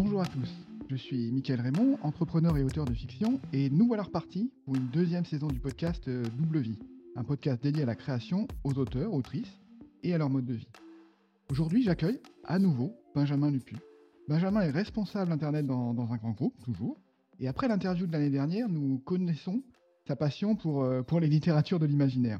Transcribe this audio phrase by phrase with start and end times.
[0.00, 0.48] Bonjour à tous,
[0.88, 4.86] je suis Mickaël Raymond, entrepreneur et auteur de fiction, et nous voilà repartis pour une
[4.90, 6.78] deuxième saison du podcast euh, Double Vie,
[7.16, 9.58] un podcast dédié à la création, aux auteurs, autrices
[10.04, 10.68] et à leur mode de vie.
[11.50, 13.76] Aujourd'hui, j'accueille à nouveau Benjamin Lupu.
[14.28, 16.96] Benjamin est responsable Internet dans, un grand groupe, toujours,
[17.40, 19.64] et après l'interview de l'année dernière, nous connaissons
[20.06, 22.38] sa passion pour, euh, pour les littératures de l'imaginaire.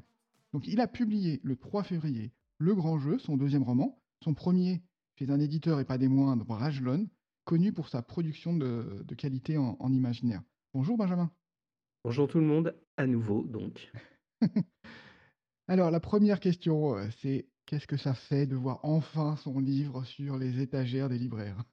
[0.53, 4.81] Donc il a publié le 3 février Le Grand Jeu, son deuxième roman, son premier
[5.17, 7.09] chez un éditeur et pas des moindres, Brajlon,
[7.49, 10.43] connu pour sa production de, de qualité en, en imaginaire.
[10.75, 11.33] Bonjour Benjamin.
[12.05, 13.91] Bonjour tout le monde, à nouveau donc.
[15.67, 20.05] Alors la première question, euh, c'est qu'est-ce que ça fait de voir enfin son livre
[20.05, 21.65] sur les étagères des libraires?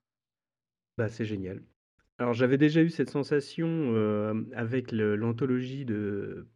[0.98, 1.62] Bah c'est génial.
[2.20, 6.48] Alors j'avais déjà eu cette sensation euh, avec l'anthologie de,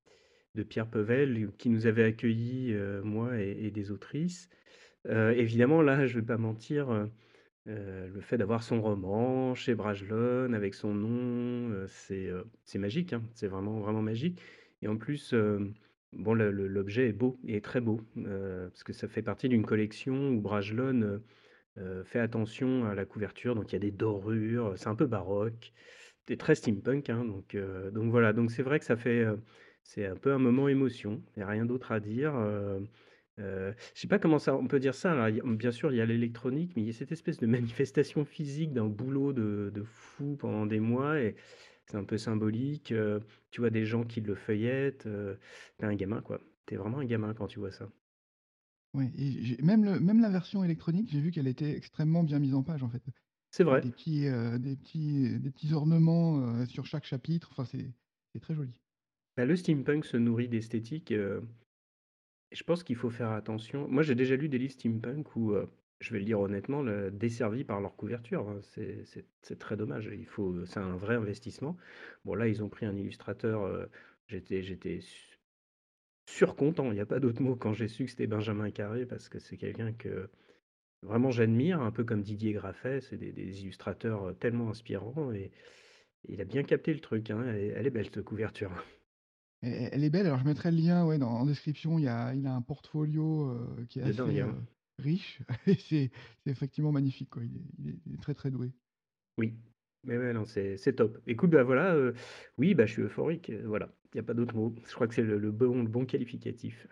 [0.56, 4.48] de Pierre Pevel qui nous avait accueillis, euh, moi et, et des autrices.
[5.08, 7.10] Euh, évidemment, là, je vais pas mentir,
[7.70, 12.80] euh, le fait d'avoir son roman chez Brajlon avec son nom, euh, c'est euh, c'est
[12.80, 14.42] magique, hein, c'est vraiment, vraiment magique.
[14.82, 15.34] Et en plus,
[16.14, 20.30] bon, l'objet est beau, et est très beau, parce que ça fait partie d'une collection
[20.30, 20.42] où
[21.78, 25.06] euh, fait attention à la couverture, donc il y a des dorures, c'est un peu
[25.06, 25.74] baroque,
[26.28, 27.58] c'est très steampunk, hein, donc,
[27.94, 29.26] donc voilà, donc c'est vrai que ça fait,
[29.84, 32.34] c'est un peu un moment émotion, il n'y a rien d'autre à dire.
[33.40, 35.12] Euh, je sais pas comment ça, on peut dire ça.
[35.14, 37.12] alors, il y a- bien sûr, il y a l'électronique, mais il y a cette
[37.12, 41.36] espèce de manifestation physique d'un boulot de, de fou pendant des mois, et
[41.86, 42.92] c'est un peu symbolique.
[42.92, 43.20] euh,
[43.52, 45.36] tu vois des gens qui le feuillettent, euh,
[45.78, 46.42] t'es un gamin, quoi.
[46.66, 47.90] T'es vraiment un gamin quand tu vois ça.
[48.94, 52.40] Oui, et j'ai- même, le, même la version électronique, j'ai vu qu'elle était extrêmement bien
[52.40, 53.04] mise en page en fait.
[53.52, 53.84] C'est vrai.
[53.84, 57.94] des petits, euh, des petits, des petits ornements sur chaque chapitre, enfin c'est
[58.34, 58.74] c'est très joli.
[59.38, 61.12] Bah, le steampunk se nourrit d'esthétique.
[62.52, 63.88] Je pense qu'il faut faire attention.
[63.88, 65.68] Moi, j'ai déjà lu des livres steampunk où, euh,
[66.00, 68.48] je vais le dire honnêtement, le- desservis par leur couverture.
[68.50, 68.60] hein.
[68.62, 70.10] C'est très dommage.
[70.66, 71.78] C'est un vrai investissement.
[72.26, 73.64] Bon, là, ils ont pris un illustrateur.
[73.64, 73.86] euh,
[74.28, 75.38] j'étais, j'étais su-
[76.28, 76.92] surcontent.
[76.92, 79.40] Il n'y a pas d'autre mot quand j'ai su que c'était Benjamin Carré parce que
[79.40, 80.30] c'est quelqu'un que
[81.04, 83.02] vraiment j'admire, un peu comme Didier Graffet.
[83.02, 85.52] C'est des, illustrateurs euh, tellement inspirants et
[86.30, 87.32] il a bien capté le truc.
[87.32, 87.44] hein.
[87.48, 88.72] Elle, elle est belle cette couverture.
[89.62, 92.08] Elle, elle est belle, alors je mettrai le lien ouais, dans, en description, il, y
[92.08, 94.56] a, il a un portfolio euh, qui est assez hein.
[94.58, 94.62] euh,
[95.04, 96.12] riche, et c'est
[96.44, 97.44] c'est effectivement magnifique, quoi.
[97.44, 98.74] Il est, il est- il est très très doué.
[99.38, 99.58] Oui,
[100.04, 101.18] mais ouais, non, c'est c'est top.
[101.26, 102.14] Écoute, bah voilà, euh,
[102.58, 104.76] oui, bah je suis euphorique, voilà, il n'y a pas d'autre mot.
[104.86, 106.88] Je crois que c'est le, le bon, le bon qualificatif.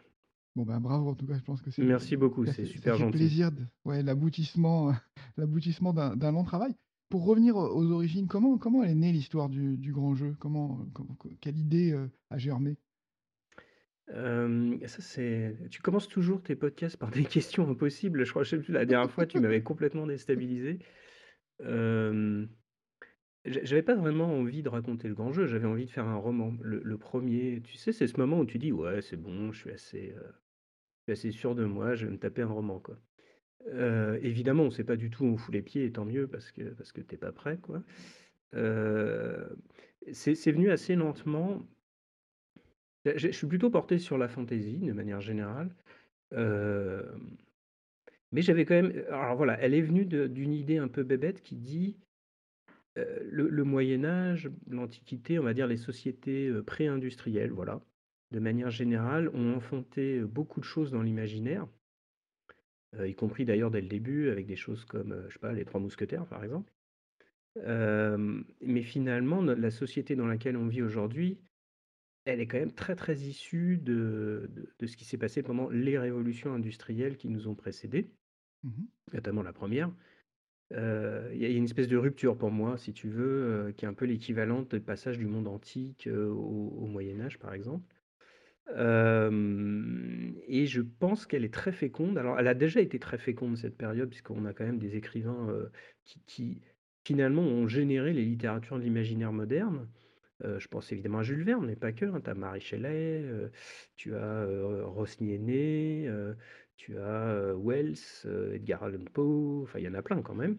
[0.55, 2.73] Bon ben bravo en tout cas, je pense que c'est Merci beaucoup, ça c'est fait,
[2.73, 3.17] ça super fait gentil.
[3.17, 4.93] plaisir, de, ouais, l'aboutissement
[5.37, 6.75] l'aboutissement d'un d'un long travail.
[7.09, 10.35] Pour revenir aux origines, comment, comment elle est née l'histoire du, grand jeu?
[10.39, 12.77] Comment, comment- quelle idée euh, a germé?
[14.09, 15.57] Euh, ça, c'est...
[15.69, 18.25] Tu commences toujours tes podcasts par des questions impossibles.
[18.25, 20.79] Je crois, je sais plus, la dernière fois, tu m'avais complètement déstabilisé.
[21.61, 22.45] Euh,
[23.45, 26.17] j'a- J'avais pas vraiment envie de raconter le grand jeu, j'avais envie de faire un
[26.17, 26.53] roman.
[26.61, 29.71] Le, premier, tu sais, c'est ce moment où tu dis, ouais, c'est bon, je suis
[29.71, 30.31] assez, euh,
[31.13, 32.99] assez sûr de moi, je vais me taper un roman, quoi.
[34.21, 36.51] Évidemment, on sait pas du tout où on fout les pieds, et tant mieux, parce
[36.51, 37.83] que, parce que t'es pas prêt, quoi.
[40.11, 41.67] C'est venu assez lentement.
[43.05, 45.75] Je, suis plutôt porté sur la fantaisie, de manière générale.
[48.31, 49.03] Mais j'avais quand même.
[49.09, 51.97] Alors voilà, elle est venue d'une idée un peu bébête qui dit
[52.95, 57.79] le, le Moyen Âge, l'Antiquité, on va dire les sociétés pré-industrielles, voilà,
[58.31, 61.67] de manière générale, ont enfanté beaucoup de choses dans l'imaginaire,
[63.05, 65.81] y compris d'ailleurs dès le début, avec des choses comme, je sais pas, les Trois
[65.81, 66.71] Mousquetaires, par exemple.
[68.61, 71.39] Mais finalement, no- la société dans laquelle on vit aujourd'hui,
[72.25, 75.69] elle est quand même très très issue de, de, de ce qui s'est passé pendant
[75.69, 78.07] les révolutions industrielles qui nous ont précédés,
[78.63, 78.87] Mhm.
[79.13, 79.91] notamment la première.
[80.71, 83.73] Il y a il y a une espèce de rupture pour moi, si tu veux,
[83.77, 87.53] qui est un peu l'équivalent du passage du monde antique au, au Moyen Âge, par
[87.53, 87.96] exemple.
[88.75, 92.17] Et je pense qu'elle est très féconde.
[92.17, 95.49] Alors, elle a déjà été très féconde cette période, puisqu'on a quand même des écrivains
[96.25, 96.61] qui,
[97.05, 99.87] finalement ont généré les littératures de l'imaginaire moderne.
[100.43, 102.05] Je pense évidemment à Jules Verne, mais pas que.
[102.19, 103.23] Tu as Marie Shelley,
[103.95, 104.83] tu as euh,
[106.75, 107.97] tu as Wells,
[108.53, 110.57] Edgar Allan Poe, enfin il y en a plein quand même.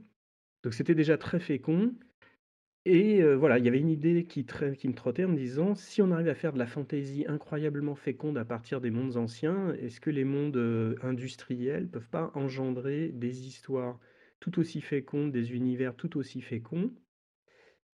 [0.63, 1.95] Donc c'était déjà très fécond.
[2.91, 6.01] Et euh, voilà, il y avait une idée qui, me trottait en me disant, si
[6.01, 10.01] on arrive à faire de la fantaisie incroyablement féconde à partir des mondes anciens, est-ce
[10.01, 14.01] que les mondes euh, industriels peuvent pas engendrer des histoires
[14.41, 16.91] tout aussi fécondes, des univers tout aussi féconds,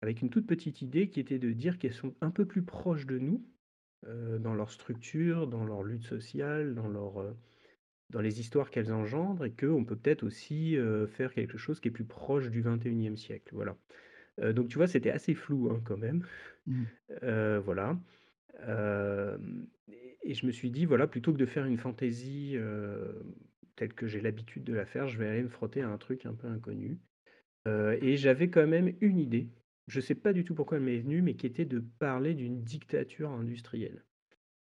[0.03, 3.07] avec une toute petite idée qui était de dire qu'elles sont un peu plus proches
[3.07, 3.43] de nous,
[4.05, 7.31] euh, dans leur structure, dans leur lutte sociale, dans leur, euh,
[8.11, 11.91] dans les histoires qu'elles engendrent et qu'on peut peut-être aussi, faire quelque chose qui est
[11.91, 13.75] plus proche du XXIe siècle, voilà.
[14.41, 16.25] Donc tu vois, c'était assez flou, hein, quand même.
[16.65, 16.83] Mmh.
[17.63, 17.97] Voilà.
[19.87, 22.57] Et et je me suis dit: «Voilà, plutôt que de faire une fantaisie,
[23.75, 26.25] telle que j'ai l'habitude de la faire, je vais aller me frotter à un truc
[26.25, 26.99] un peu inconnu».
[27.67, 29.49] Et j'avais quand même une idée,
[29.87, 32.63] je sais pas du tout pourquoi elle m'est venue, mais qui était de parler d'une
[32.63, 34.03] dictature industrielle.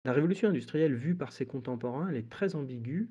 [0.06, 3.10] La révolution industrielle vue par ses contemporains, elle est très ambiguë.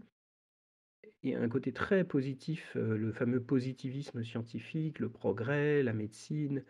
[1.25, 6.65] A un côté très positif, heu, le fameux positivisme scientifique, le progrès, la médecine,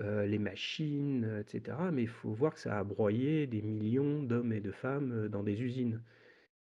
[0.00, 1.90] heu, les machines, heu, et cetera.
[1.92, 5.42] Mais il faut voir que ça a broyé des millions d'hommes et de femmes, dans
[5.44, 6.04] des usines.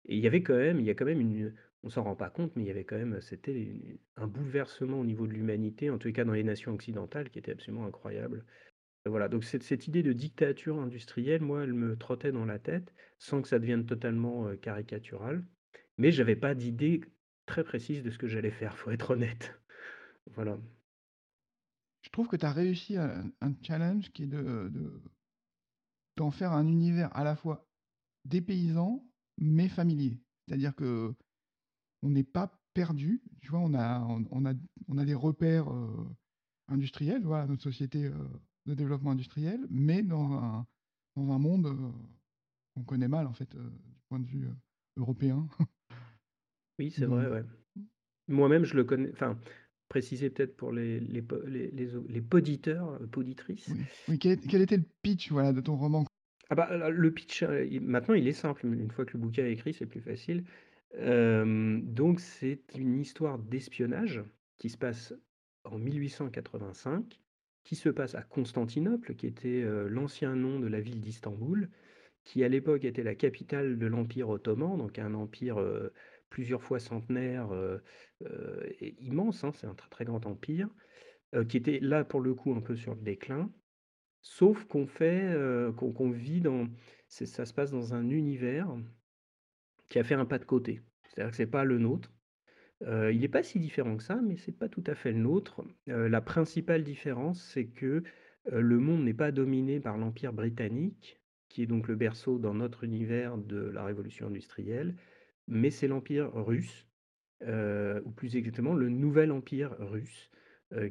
[0.07, 1.55] Et il y avait quand même il y a quand même une
[1.85, 5.05] on s'en rend pas compte, mais il y avait quand même, c'était un bouleversement au
[5.05, 8.45] niveau de l'humanité, en tous les cas dans les nations occidentales, qui était absolument incroyable.
[9.07, 12.59] Et voilà, donc cette cette idée de dictature industrielle, moi, elle me trottait dans la
[12.59, 15.45] tête, sans que ça devienne totalement, caricatural.
[15.99, 17.01] Mais j'avais pas d'idée
[17.53, 19.61] très précise de ce que j'allais faire, faut être honnête.
[20.27, 20.59] Voilà.
[22.01, 25.03] Je trouve que tu as réussi un un challenge qui est de de
[26.17, 27.71] d'en faire un univers à la fois
[28.25, 30.23] dépaysant, mais familier.
[30.47, 31.15] C'est-à-dire qu'on
[32.03, 33.61] n'est pas perdu, tu vois?
[33.61, 34.55] On a on on a
[34.89, 36.09] on a des repères, heu,
[36.69, 38.29] industriels, voilà, notre société, heu,
[38.67, 40.67] de développement industriel, mais dans un
[41.17, 41.93] dans un monde, heu,
[42.75, 44.49] qu'on connaît mal en fait, du point de vue,
[44.97, 45.49] européen.
[46.79, 47.43] Oui, c'est vrai, Donc ouais.
[48.29, 49.39] Moi-même, je le connais enfin,
[49.89, 51.71] préciser peut-être pour les les les
[52.09, 53.77] les poditeurs, heu, poditrices.
[53.77, 56.05] Oui, oui, quel quel était le pitch, voilà, de ton roman?
[56.51, 59.45] Ah bah, le pitch, heu, il maintenant il est simple, une fois que le bouquin
[59.45, 60.45] est écrit, c'est plus facile.
[60.95, 64.23] Donc c'est une histoire d'espionnage
[64.59, 65.15] qui se passe
[65.65, 67.21] en 1885,
[67.65, 71.71] qui se passe à Constantinople, qui était, heu, l'ancien nom de la ville d'Istanbul,
[72.25, 75.93] qui à l'époque était la capitale de l'Empire ottoman, donc un empire, heu,
[76.33, 77.51] plusieurs fois centenaire,
[78.99, 80.69] immense, hein, c'est un très, très grand empire,
[81.49, 83.53] qui était là, pour le coup, un peu sur le déclin.
[84.23, 85.37] Sauf qu'on fait,
[85.77, 86.69] qu'on vit dans
[87.09, 88.75] ça se passe dans un univers
[89.91, 90.81] qui a fait un pas de côté.
[91.05, 92.11] C'est-à-dire que c'est pas le nôtre.
[92.81, 95.63] Il est pas si différent que ça, mais c'est pas tout à fait le nôtre.
[95.87, 98.03] La principale différence, c'est que,
[98.47, 102.85] le monde n'est pas dominé par l'Empire britannique, qui est donc le berceau dans notre
[102.85, 104.97] univers de la révolution industrielle,
[105.53, 106.89] mais c'est l'Empire russe,
[107.47, 110.31] ou plus exactement le nouvel empire russe,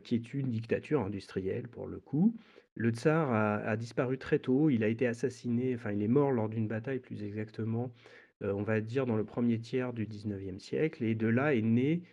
[0.04, 2.36] qui est une dictature industrielle pour le coup.
[2.76, 6.48] Le tsar a disparu très tôt, il a été assassiné, enfin il est mort lors
[6.50, 7.94] d'une bataille plus exactement,
[8.42, 12.04] on va dire dans le 1er tiers du 19e siècle et de là est né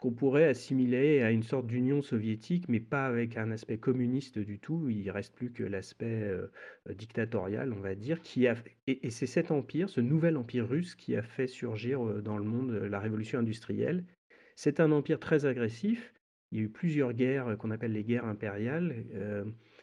[0.00, 4.58] qu'on pourrait assimiler à une sorte d'Union soviétique, mais pas avec un aspect communiste du
[4.58, 4.88] tout.
[4.90, 6.50] Il reste plus que l'aspect, heu,
[6.90, 8.56] dictatorial, on va dire, qui a
[8.86, 12.44] et c'est cet empire, ce nouvel empire russe qui a fait surgir, heu, dans le
[12.44, 14.06] monde, heu, la révolution industrielle.
[14.56, 16.14] C'est un empire très agressif.
[16.52, 19.04] Il y a eu plusieurs guerres, qu'on appelle les guerres impériales,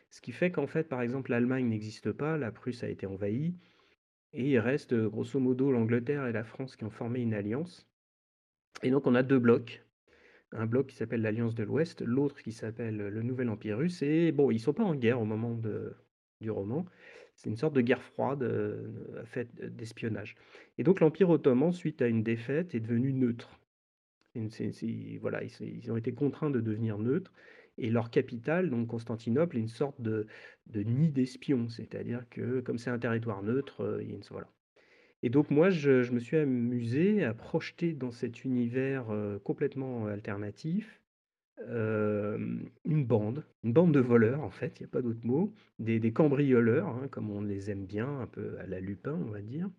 [0.10, 3.56] ce qui fait qu'en fait, par exemple, l'Allemagne n'existe pas, la Prusse a été envahie
[4.34, 7.88] et il reste, grosso modo l'Angleterre et la France qui ont formé une alliance
[8.84, 9.87] et donc on a 2 blocs.
[10.54, 14.02] Un bloc qui s'appelle l'Alliance de l'Ouest, l'autre qui s'appelle, heu, le Nouvel Empire russe
[14.02, 15.60] et bon, ils sont pas en guerre au moment
[16.42, 16.86] du roman.
[17.36, 20.36] C'est une sorte de guerre froide, heu, faite d'espionnage
[20.78, 23.60] et donc l'Empire ottoman, suite à une défaite, est devenu neutre.
[25.22, 27.34] Voilà, ils ils ont été contraints de devenir neutres
[27.78, 30.28] et leur capitale, donc Constantinople, est une sorte de
[30.68, 31.70] de nid d'espions.
[31.70, 34.50] C'est-à-dire que comme c'est un territoire neutre, heu, il y a une voilà
[35.24, 39.06] et donc moi, je me suis amusé à projeter dans cet univers,
[39.44, 41.02] complètement alternatif,
[41.60, 42.70] une
[43.06, 46.88] bande, une bande de voleurs, en fait, il y a pas d'autre mot, des cambrioleurs,
[46.88, 49.70] hein, comme on les aime bien, un peu à la Lupin, on va dire.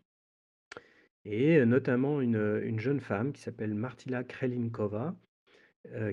[1.24, 5.14] Et notamment une, jeune femme qui s'appelle Martilla Krelinkova,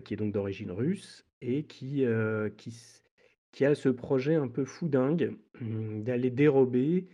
[0.03, 2.05] qui est donc d'origine russe et qui,
[3.51, 7.07] qui a ce projet un peu fou-dingue, mmh, d'aller dérober,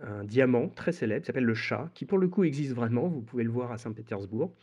[0.00, 3.22] un diamant très célèbre qui s'appelle le Chat, qui pour le coup existe vraiment, vous
[3.22, 4.54] pouvez le voir à Saint-Pétersbourg,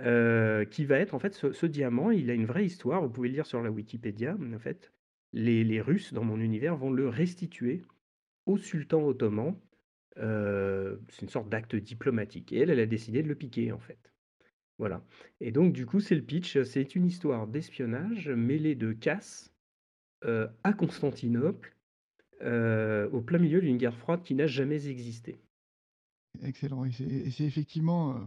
[0.00, 3.28] heu, qui va être en fait ce diamant, il a une vraie histoire, vous pouvez
[3.28, 4.92] le lire sur la Wikipédia, en fait.
[5.32, 7.82] Les Russes, dans mon univers, vont le restituer
[8.46, 9.56] au sultan ottoman,
[10.18, 13.80] heu, c'est une sorte d'acte diplomatique et elle, elle a décidé de le piquer, en
[13.80, 14.14] fait.
[14.78, 15.04] Voilà
[15.40, 19.54] et donc du coup, c'est le pitch, c'est une histoire d'espionnage mêlée de casse,
[20.24, 21.75] heu, à Constantinople,
[22.42, 25.38] heu, au plein milieu d'une guerre froide qui n'a jamais existé.
[26.42, 28.26] Excellent et c'est effectivement, heu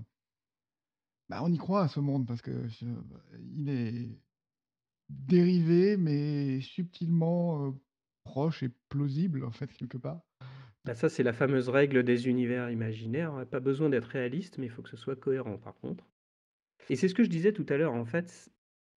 [1.30, 2.86] bah, on y croit à ce monde parce que je
[3.40, 4.20] il est
[5.10, 7.76] dérivé mais subtilement, heu,
[8.24, 10.24] proche et plausible, en fait, quelque part.
[10.86, 14.70] Bah, ça, c'est la fameuse règle des univers imaginaires, pas besoin d'être réaliste, mais il
[14.70, 16.06] faut que ce soit cohérent, par contre.
[16.90, 18.50] Et c'est ce que je disais tout à l'heure, en fait,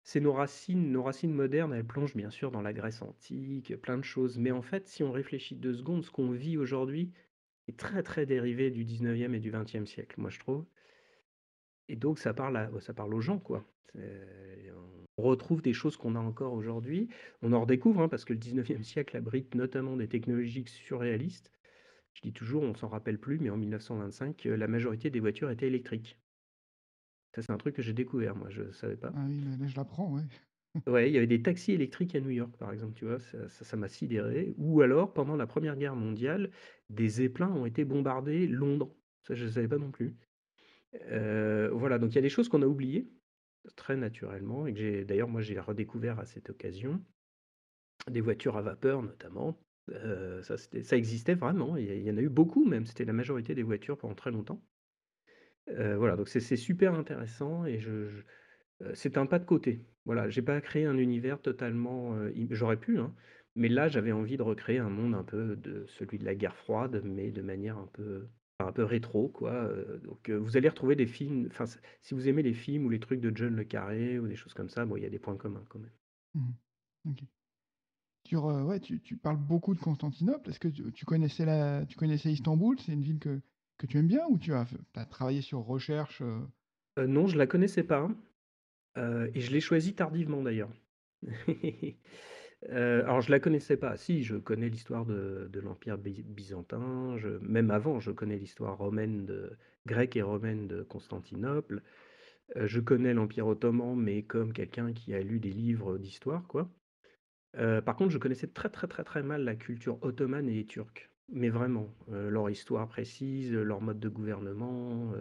[0.04, 3.98] c'est nos racines nos racines modernes, elles plongent bien sûr dans la Grèce antique, plein
[3.98, 7.12] de choses, mais en fait, si on réfléchit 2 secondes, ce qu'on vit aujourd'hui
[7.68, 10.66] est très, très dérivé du 19e et du 20e siècle, moi, je trouve.
[11.88, 12.56] Et donc ça parle
[13.14, 13.64] aux gens, quoi.
[15.16, 17.08] on retrouve des choses qu'on a encore aujourd'hui.
[17.42, 21.52] On en redécouvre, hein, parce que le 19e siècle abrite notamment des technologies surréalistes.
[22.14, 25.68] Je dis toujours, on s'en rappelle plus, mais en 1925, la majorité des voitures étaient
[25.68, 26.21] électriques.
[27.34, 29.12] Ça, c'est un truc que j'ai découvert, moi, je ne savais pas.
[29.14, 30.22] Ah oui, là, je l'apprends, ouais.
[30.86, 33.18] Ouais, il y avait des taxis électriques à New York, par exemple, tu vois?
[33.18, 34.54] Ça ça m'a sidéré.
[34.56, 36.50] Ou alors, pendant la Première Guerre mondiale,
[36.88, 38.94] des zeppelins ont été bombardés Londres.
[39.22, 40.16] Ça, je ne savais pas non plus.
[41.10, 43.12] Euh, voilà, donc il y a des choses qu'on a oubliées,
[43.76, 47.04] très naturellement, et que j'ai d'ailleurs, moi, j'ai redécouvert à cette occasion.
[48.10, 49.62] Des voitures à vapeur, notamment.
[49.90, 51.76] Euh, ça, ça existait vraiment.
[51.76, 52.86] Il y, en a eu beaucoup, même.
[52.86, 54.62] C'était la majorité des voitures pendant très longtemps.
[55.66, 58.08] Voilà, donc c'est super intéressant et je,
[58.94, 59.86] c'est un pas de côté.
[60.04, 62.16] Voilà, j'ai pas créé un univers totalement.
[62.50, 63.14] j'aurais pu, hein,
[63.54, 66.56] mais là, j'avais envie de recréer un monde un peu de celui de la guerre
[66.56, 68.26] froide, mais de manière un peu
[68.58, 69.68] un peu rétro, quoi.
[70.04, 71.64] Donc, vous allez retrouver des films, enfin,
[72.00, 74.54] si vous aimez les films ou les trucs de John le Carré ou des choses
[74.54, 75.90] comme ça, bon, il y a des points communs quand même.
[76.34, 77.10] Mmh.
[77.10, 77.22] Ok.
[78.24, 80.48] Tu, ouais, tu parles beaucoup de Constantinople.
[80.48, 82.78] Est-ce que tu, connaissais la, tu connaissais Istanbul?
[82.78, 83.40] C'est une ville que,
[83.78, 84.66] que tu aimes bien ou tu as,
[85.10, 86.22] travaillé sur recherche?
[86.22, 87.06] Euh?
[87.06, 88.10] non, je la connaissais pas.
[88.96, 90.70] et je l'ai choisi tardivement d'ailleurs.
[92.70, 93.96] Euh, alors je la connaissais pas.
[93.96, 100.16] Si, je connais l'histoire de l'Empire byzantin, même avant, je connais l'histoire romaine de grecque
[100.16, 101.82] et romaine de Constantinople.
[102.56, 106.70] Euh, je connais l'Empire ottoman, mais comme quelqu'un qui a lu des livres d'histoire, quoi.
[107.56, 111.11] Euh, par contre, je connaissais très, très, très, très mal la culture ottomane et turque.
[111.28, 115.14] Mais vraiment, leur histoire précise, leur mode de gouvernement,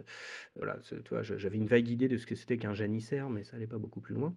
[0.55, 1.22] voilà, tu vois?
[1.22, 4.01] j'avais une vague idée de ce que c'était qu'un janissaire, mais ça allait pas beaucoup
[4.01, 4.36] plus loin.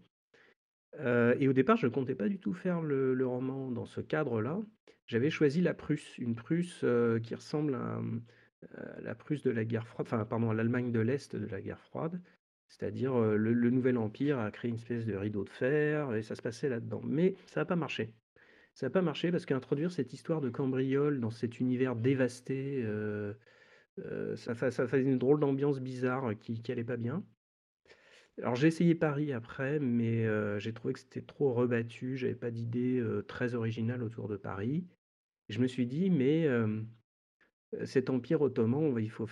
[1.01, 4.01] Euh, et au départ, je ne comptais pas du tout faire le roman dans ce
[4.01, 4.61] cadre-là.
[5.07, 8.01] J'avais choisi la Prusse, une Prusse, euh, qui ressemble à,
[9.03, 11.81] la Prusse de la guerre froide, enfin pardon, à l'Allemagne de l'Est de la guerre
[11.81, 12.21] froide.
[12.69, 16.35] C'est-à-dire, euh, le nouvel empire a créé une espèce de rideau de fer et ça
[16.35, 17.03] se passait là-dedans.
[17.05, 18.15] Mais ça n'a pas marché.
[18.75, 22.85] Ça n'a pas marché parce qu'introduire cette histoire de cambriole dans cet univers dévasté,
[24.37, 27.25] ça faisait une drôle d'ambiance bizarre qui qui allait pas bien.
[28.43, 30.27] Alors j'ai essayé Paris après, mais
[30.59, 34.89] j'ai trouvé que c'était trop rebattu, j'avais pas d'idée, très originale autour de Paris.
[35.49, 36.49] Je me suis dit: «Mais,
[37.85, 39.29] cet empire ottoman, il faut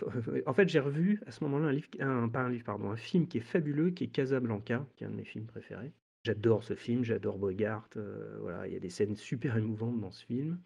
[0.47, 4.87] en fait, j'ai revu à ce moment-là un film qui est fabuleux, qui est Casablanca,
[4.97, 5.93] qui est un de mes films préférés.
[6.25, 7.89] J'adore ce film, j'adore Bogart,
[8.41, 10.61] voilà, il y a des scènes super émouvantes dans ce film.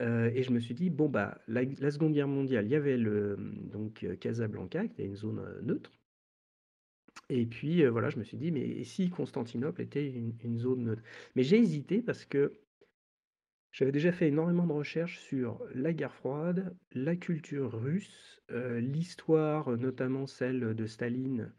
[0.00, 3.36] et je me suis dit: «Bon, bah, la Seconde Guerre mondiale, il y avait le,
[3.72, 5.92] donc Casablanca, qui était une zone, neutre.
[7.28, 11.02] Et puis, voilà, je me suis dit: «Mais si Constantinople était une zone neutre?»
[11.34, 12.52] mais j'ai hésité parce que
[13.72, 20.26] j'avais déjà fait énormément de recherches sur la guerre froide, la culture russe, l'histoire, notamment
[20.26, 21.52] celle de Staline,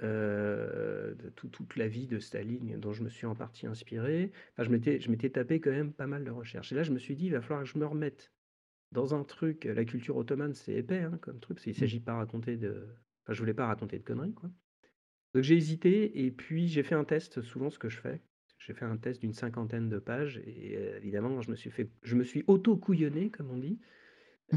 [0.00, 4.32] de toute la vie de Staline dont je me suis en partie inspiré.
[4.52, 7.14] Enfin, je m'étais tapé quand même pas mal de recherches et là, je me suis
[7.14, 8.32] dit: «Il va falloir que je me remette
[8.92, 11.72] dans un truc» la culture ottomane, c'est épais, hein, comme truc, mmh.
[11.72, 12.86] s'agit pas raconter de
[13.24, 14.50] enfin, je voulais pas raconter de conneries, quoi.
[15.34, 18.20] Donc j'ai hésité et puis j'ai fait un test, souvent ce que je fais.
[18.58, 21.90] J'ai fait un test d'une cinquantaine de pages et euh, évidemment je me suis fait
[22.24, 23.80] suis auto-couillonné comme on dit,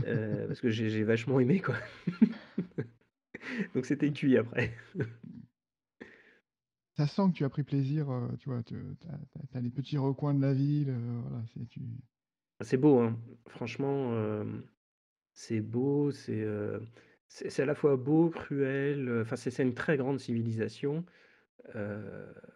[0.06, 1.76] euh, parce que j'ai vachement aimé quoi.
[3.76, 4.74] Donc c'était cuit après.
[6.98, 8.64] Ça sent que tu as pris plaisir, euh, tu vois?
[8.64, 8.76] Tu
[9.54, 11.82] as les petits recoins de la ville, voilà, c'est tu
[12.78, 13.20] beau, hein.
[13.48, 14.46] Franchement,
[15.34, 16.48] c'est beau, c'est,
[17.28, 21.06] c'est à la fois beau, cruel, enfin, c'est une très grande civilisation,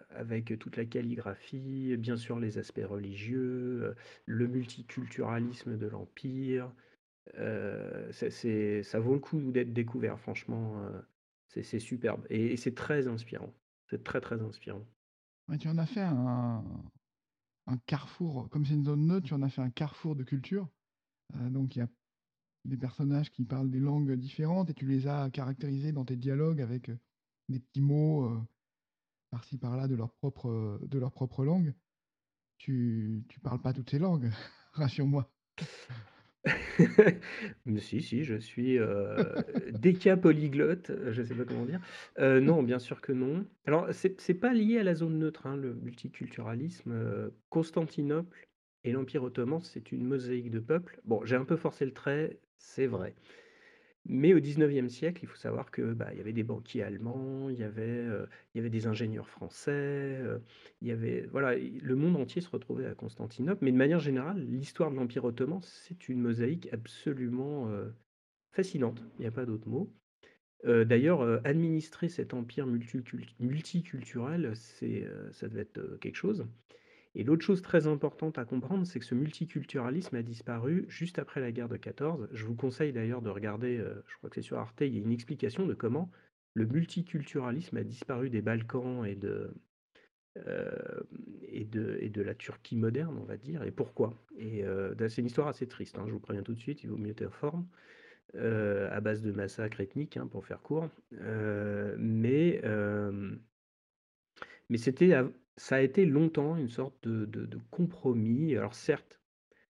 [0.09, 6.71] avec toute la calligraphie, bien sûr les aspects religieux, le multiculturalisme de l'empire.
[8.11, 10.81] C'est ça vaut le coup d'être découvert franchement,
[11.47, 13.53] c'est superbe et c'est très inspirant.
[13.89, 14.85] C'est très, très inspirant.
[15.59, 16.63] tu en as fait un
[17.85, 20.67] carrefour, comme c'est une zone neutre, tu en as fait un carrefour de culture.
[21.33, 21.87] donc il y a
[22.65, 26.61] des personnages qui parlent des langues différentes et tu les as caractérisés dans tes dialogues
[26.61, 26.99] avec euh,
[27.47, 28.39] des petits mots euh,
[29.31, 31.73] par-ci par-là de leur propre, de leur propre langue.
[32.57, 34.29] Tu, tu parles pas toutes ces langues,
[34.73, 35.31] rassure-moi.
[37.79, 39.23] Si, si, je suis euh,
[39.71, 41.81] déca polyglotte, je sais pas comment dire.
[42.19, 43.45] Euh, non, bien sûr que non.
[43.65, 47.31] Alors, c'est c'est pas lié à la zone neutre, hein, le multiculturalisme.
[47.49, 48.47] Constantinople
[48.83, 51.01] et l'Empire ottoman, c'est une mosaïque de peuples.
[51.05, 53.15] Bon, j'ai un peu forcé le trait, c'est vrai.
[54.05, 57.49] Mais au XIXe siècle, il faut savoir que, bah, il y avait des banquiers allemands,
[57.49, 58.05] il y avait,
[58.53, 60.19] il y avait des ingénieurs français,
[60.81, 63.63] il y avait voilà, le monde entier se retrouvait à Constantinople.
[63.63, 67.69] Mais de manière générale, l'histoire de l'Empire ottoman, c'est une mosaïque absolument,
[68.51, 69.93] fascinante, il n'y a pas d'autre mot.
[70.65, 76.47] d'ailleurs, administrer cet empire multiculturel, c'est, ça devait être, quelque chose.
[77.15, 81.41] Et l'autre chose très importante à comprendre, c'est que ce multiculturalisme a disparu juste après
[81.41, 82.29] la guerre de 14.
[82.31, 84.99] Je vous conseille d'ailleurs de regarder, euh, je crois que c'est sur Arte, il y
[84.99, 86.11] a une explication de comment
[86.53, 89.51] le multiculturalisme a disparu des Balkans et de,
[90.37, 91.01] euh,
[91.41, 94.13] et de, et de la Turquie moderne, on va dire, et pourquoi.
[94.37, 96.89] Et euh, c'est une histoire assez triste, hein, je vous préviens tout de suite, il
[96.89, 97.67] vaut mieux être forme,
[98.35, 100.89] à base de massacres ethniques, hein, pour faire court.
[101.97, 102.61] mais
[104.69, 105.15] mais c'était
[105.59, 108.55] ça a été longtemps une sorte de compromis.
[108.55, 109.19] Alors certes,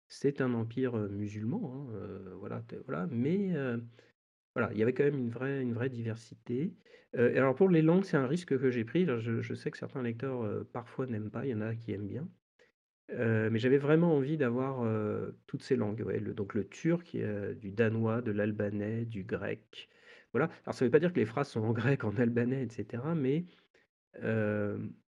[0.09, 3.53] c'est un empire, musulman, hein, voilà voilà, mais
[4.53, 6.73] voilà, il y avait quand même une vraie une vraie diversité.
[7.13, 9.05] et alors pour les langues, c'est un risque que j'ai pris.
[9.05, 12.27] je sais que certains lecteurs, parfois n'aiment pas, il y en a qui aiment bien.
[13.09, 14.85] mais j'avais vraiment envie d'avoir,
[15.45, 16.03] toutes ces langues,
[16.33, 17.15] donc le turc,
[17.61, 19.89] du danois, de l'albanais, du grec,
[20.33, 20.49] voilà.
[20.65, 23.03] Alors ça ne veut pas dire que les phrases sont en grec, en albanais etc.,
[23.15, 23.45] mais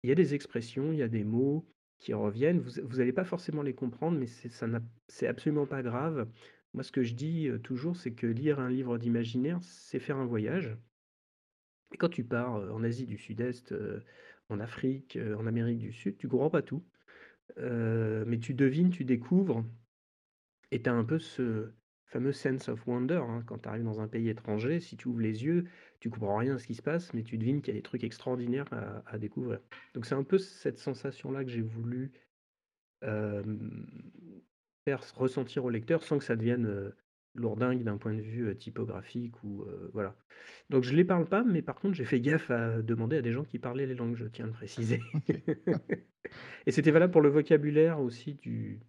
[0.03, 1.67] il y a des expressions, il y a des mots
[1.99, 2.61] qui reviennent.
[2.61, 6.29] Vous n'allez pas forcément les comprendre, mais c'est absolument pas grave.
[6.73, 10.27] Moi, ce que je dis, toujours, c'est que lire un livre d'imaginaire, c'est faire un
[10.27, 10.77] voyage.
[11.93, 13.75] Et quand tu pars, en Asie du Sud-Est,
[14.49, 16.85] en Afrique, en Amérique du Sud, tu comprends pas tout.
[17.57, 19.65] mais tu devines, tu découvres
[20.71, 21.73] et tu as un peu ce
[22.11, 25.21] fameux sense of wonder, hein, quand tu arrives dans un pays étranger, si tu ouvres
[25.21, 25.65] les yeux,
[26.01, 27.85] tu comprends rien à ce qui se passe, mais tu devines qu'il y a des
[27.85, 28.67] trucs extraordinaires
[29.07, 29.61] à, découvrir.
[29.95, 32.13] Donc c'est un peu cette sensation-là que j'ai voulu
[34.85, 36.93] faire ressentir au lecteur sans que ça devienne
[37.35, 40.17] lourdingue d'un point de vue typographique ou voilà.
[40.69, 43.33] Donc je les parle pas, mais par contre j'ai fait gaffe à demander à des
[43.33, 45.01] gens qui parlaient les langues, je tiens à le préciser.
[46.67, 48.81] Et c'était valable pour le vocabulaire aussi du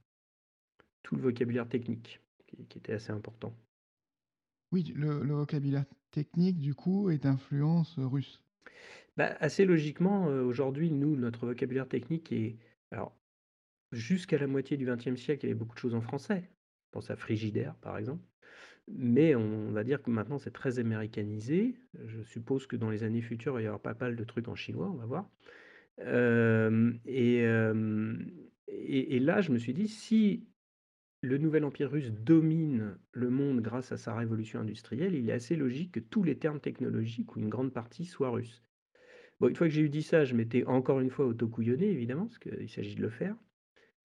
[1.03, 2.21] tout le vocabulaire technique
[2.69, 3.55] qui, était assez important.
[4.71, 8.41] Oui, le, vocabulaire technique, du coup, est d'influence russe.
[9.17, 12.57] Bah, assez logiquement, euh, aujourd'hui, nous, notre vocabulaire technique est.
[12.91, 13.15] Alors,
[13.91, 16.49] jusqu'à la moitié du XXe siècle, il y avait beaucoup de choses en français.
[16.85, 18.23] Je pense à frigidaire, par exemple.
[18.87, 21.75] Mais on va dire que maintenant, c'est très américanisé.
[22.05, 24.55] Je suppose que dans les années futures, il y aura pas mal de trucs en
[24.55, 25.29] chinois, on va voir.
[25.99, 28.15] Euh, et, euh,
[28.67, 30.47] et, et, là, je me suis dit, si
[31.21, 35.55] le nouvel empire russe domine le monde grâce à sa révolution industrielle, il est assez
[35.55, 38.63] logique que tous les termes technologiques ou une grande partie soient russes.
[39.39, 42.25] Bon, une fois que j'ai eu dit ça, je m'étais encore une fois autocouillonné, évidemment,
[42.25, 43.35] parce qu'il s'agit de le faire.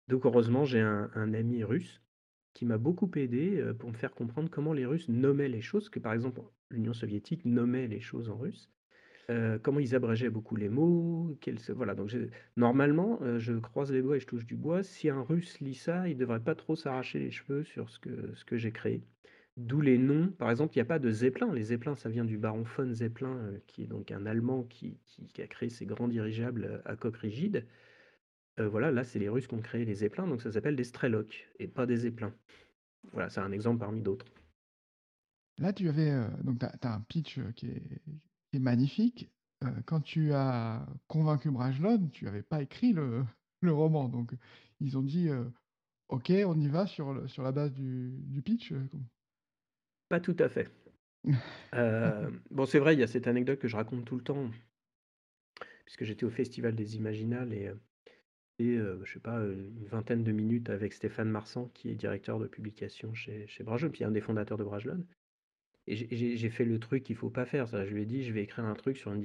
[0.09, 2.03] Donc heureusement, j'ai un, ami russe
[2.55, 5.90] qui m'a beaucoup aidé euh, pour me faire comprendre comment les Russes nommaient les choses,
[5.90, 6.40] que par exemple
[6.71, 8.71] l'Union soviétique nommait les choses en russe.
[9.31, 11.37] Euh, comment ils abrégeaient beaucoup les mots,
[11.75, 12.17] voilà, donc
[12.57, 15.75] normalement, euh, je croise les doigts et je touche du bois, si un Russe lit
[15.75, 19.03] ça, il devrait pas trop s'arracher les cheveux sur ce que j'ai créé.
[19.59, 21.53] D'où les noms, par exemple, il n'y a pas de Zeppelin.
[21.53, 24.97] Les Zeppelin, ça vient du baron von Zeppelin, euh, qui est donc un Allemand qui
[25.38, 27.67] a créé ces grands dirigeables, à coque rigide.
[28.57, 31.49] voilà, là, c'est les Russes qui ont créé les Zeppelin, donc ça s'appelle des Strelok
[31.59, 32.33] et pas des Zeppelin.
[33.12, 34.27] Voilà, c'est un exemple parmi d'autres.
[35.59, 36.12] Là, tu avais,
[36.45, 37.83] donc as un pitch, qui est
[38.53, 39.31] c'est magnifique.
[39.65, 43.25] Euh, quand tu as convaincu Brajlon, tu n'avais pas écrit le,
[43.63, 44.09] le, roman.
[44.09, 44.33] Donc,
[44.81, 45.45] ils ont dit euh,
[46.09, 48.73] Ok, on y va sur, sur la base du, du pitch.
[48.73, 48.87] Euh,
[50.09, 50.71] pas tout à fait.
[52.51, 54.51] bon, c'est vrai, il y a cette anecdote que je raconte tout le temps,
[55.85, 57.71] puisque j'étais au Festival des Imaginales et,
[58.59, 62.47] et je sais pas, une vingtaine de minutes avec Stéphane Marsan, qui est directeur de
[62.47, 65.05] publication chez, chez Brajlon, puis un des fondateurs de Brajlon.
[65.90, 67.66] Et j'ai fait le truc qu'il faut pas faire.
[67.66, 69.24] Je lui ai dit, je vais écrire un truc sur une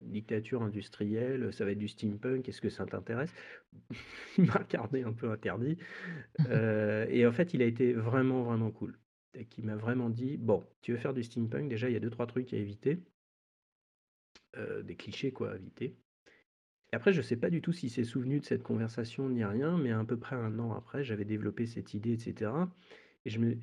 [0.00, 3.32] dictature industrielle, ça va être du steampunk, est-ce que ça t'intéresse?
[4.38, 5.78] Il m'a regardé un peu interdit.
[6.50, 8.98] Euh, et en fait, il a été vraiment, vraiment cool.
[9.50, 12.10] Qui m'a vraiment dit, bon, tu veux faire du steampunk, déjà, il y a deux,
[12.10, 12.98] trois trucs à éviter.
[14.56, 15.96] Euh, des clichés, quoi, à éviter.
[16.92, 19.78] Et après, je sais pas du tout s'il s'est souvenu de cette conversation ni rien,
[19.78, 22.50] mais à peu près un an après, j'avais développé cette idée, etc.
[23.24, 23.56] Et je me,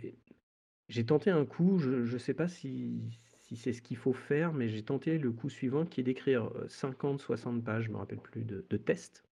[0.92, 3.10] j'ai tenté un coup, je ne sais pas si
[3.42, 6.52] si c'est ce qu'il faut faire, mais j'ai tenté le coup suivant qui est d'écrire,
[6.68, 9.26] 50-60 pages, je me rappelle plus, de de tests.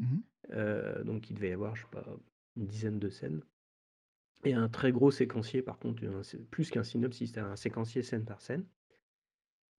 [0.00, 0.18] Mmh
[1.04, 2.06] donc il devait y avoir, je sais pas,
[2.56, 3.42] une dizaine de scènes
[4.44, 6.02] et un très gros séquencier par contre,
[6.50, 8.66] plus qu'un synopsis, c'était un séquencier scène par scène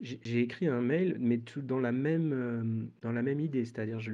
[0.00, 3.64] J'ai écrit un mail, mais tout dans la même, hem, dans la même idée.
[3.64, 4.12] C'est-à-dire, je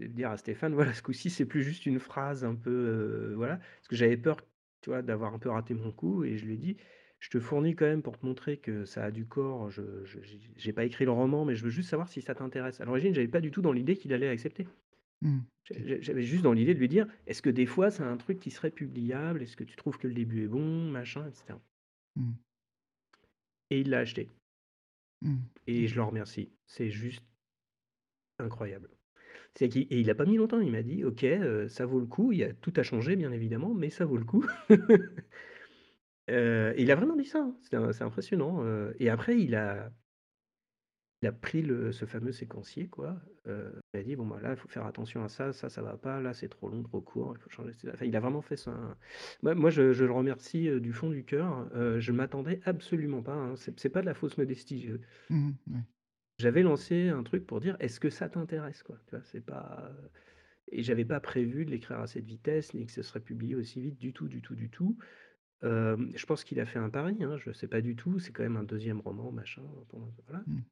[0.00, 3.56] ai dire à Stéphane: «Voilà, ce coup-ci, c'est plus juste une phrase un peu, voilà».
[3.58, 4.36] Parce que j'avais peur,
[4.84, 6.76] tu vois, d'avoir un peu raté mon coup et je lui ai dit:
[7.18, 9.82] «Je te fournis quand même pour te montrer que ça a du corps, je
[10.56, 12.82] j'ai pas écrit le roman, mais je veux juste savoir si ça t'intéresse».
[12.82, 14.68] À l'origine, j'avais pas du tout dans l'idée qu'il allait accepter.
[15.22, 15.38] Mmh,
[16.00, 18.50] j'avais juste dans l'idée de lui dire: «Est-ce que des fois, c'est un truc qui
[18.50, 19.42] serait publiable?
[19.42, 21.62] Est-ce que tu trouves que le début est bon?» machin, et cetera.
[22.16, 22.32] Mmh.
[23.70, 24.28] Et il l'a acheté.
[25.22, 25.36] Mmh.
[25.66, 26.52] Et je le remercie.
[26.66, 27.24] C'est juste
[28.38, 28.90] incroyable.
[29.60, 32.32] Et il a pas mis longtemps, il m'a dit: «OK, heu, ça vaut le coup».
[32.32, 34.44] Il y a tout a changé bien évidemment, mais ça vaut le coup.
[36.28, 37.56] Heu, il a vraiment dit ça, hein.
[37.92, 39.90] C'est impressionnant, heu et après il a
[41.40, 44.84] pris le ce fameux séquencier quoi, il a dit: «Bon, bah, là, il faut faire
[44.86, 47.48] attention à ça, ça, ça va pas, là, c'est trop long, trop court, il faut
[47.50, 47.88] changer ci».
[47.88, 48.96] Enfin, il a vraiment fait ça
[49.42, 53.54] moi moi, je le remercie, du fond du cœur, heu, je m'attendais absolument pas, hein,
[53.56, 54.96] c'est pas de la fausse modestie, je.
[56.38, 59.24] J'avais lancé un truc pour dire: «Est-ce que ça t'intéresse?» quoi, tu vois?
[59.24, 59.92] C'est pas,
[60.68, 63.80] et j'avais pas prévu de l'écrire à cette vitesse, ni que ce serait publié aussi
[63.82, 64.98] vite du tout, du tout, du tout.
[65.62, 68.32] Hem, je pense qu'il a fait un pari, hein, je sais pas du tout, c'est
[68.32, 69.62] quand même un deuxième roman, machin,
[70.26, 70.64] voilà Mmh.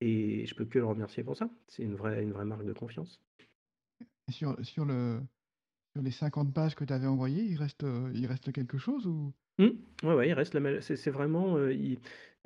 [0.00, 1.50] et je peux que le remercier pour ça.
[1.68, 3.22] C'est une vraie une vraie marque de confiance.
[4.28, 5.22] Sur sur le
[5.96, 9.06] sur les 50 pages que tu avais envoyées, il reste, heu, il reste quelque chose
[9.06, 9.32] ou?
[9.58, 9.68] Mmh,
[10.02, 11.98] ouais, ouais, il reste la c'est vraiment, il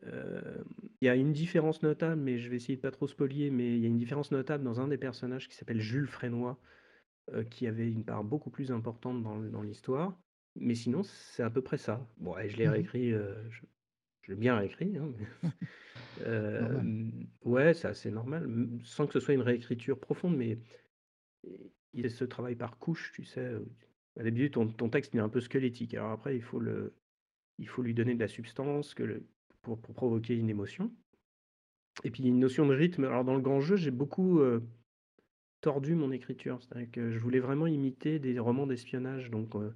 [0.02, 0.64] hem,
[1.00, 3.74] il y a une différence notable, mais je vais essayer de pas trop spolier, mais
[3.76, 6.60] il y a une différence notable dans un des personnages qui s'appelle Jules Frénois,
[7.50, 10.20] qui avait une part beaucoup plus importante dans l'histoire,
[10.56, 12.08] mais sinon, c'est à peu près ça.
[12.18, 12.86] Bon et je l'ai Mmh mh.
[12.86, 13.62] réécrit, je
[14.22, 15.26] je l'ai bien réécrit, hein, mais
[16.58, 16.90] Normal.
[16.90, 20.58] hem, ouais, c'est assez normal, m sans que ce soit une réécriture profonde, mais
[21.94, 23.66] il y a ce travail par couche, tu sais, heu,
[24.16, 25.94] au début, ton ton texte, est un peu squelettique.
[25.94, 26.94] Alors après, il faut le
[27.59, 29.24] il faut lui donner de la substance, que
[29.62, 30.92] pour pour provoquer une émotion
[32.05, 33.05] et puis il y a une notion de rythme.
[33.05, 34.62] Alors dans le grand jeu, j'ai beaucoup, heu,
[35.62, 36.61] tordu mon écriture.
[36.62, 39.74] C'est-à-dire que je voulais vraiment imiter des romans d'espionnage, donc heu,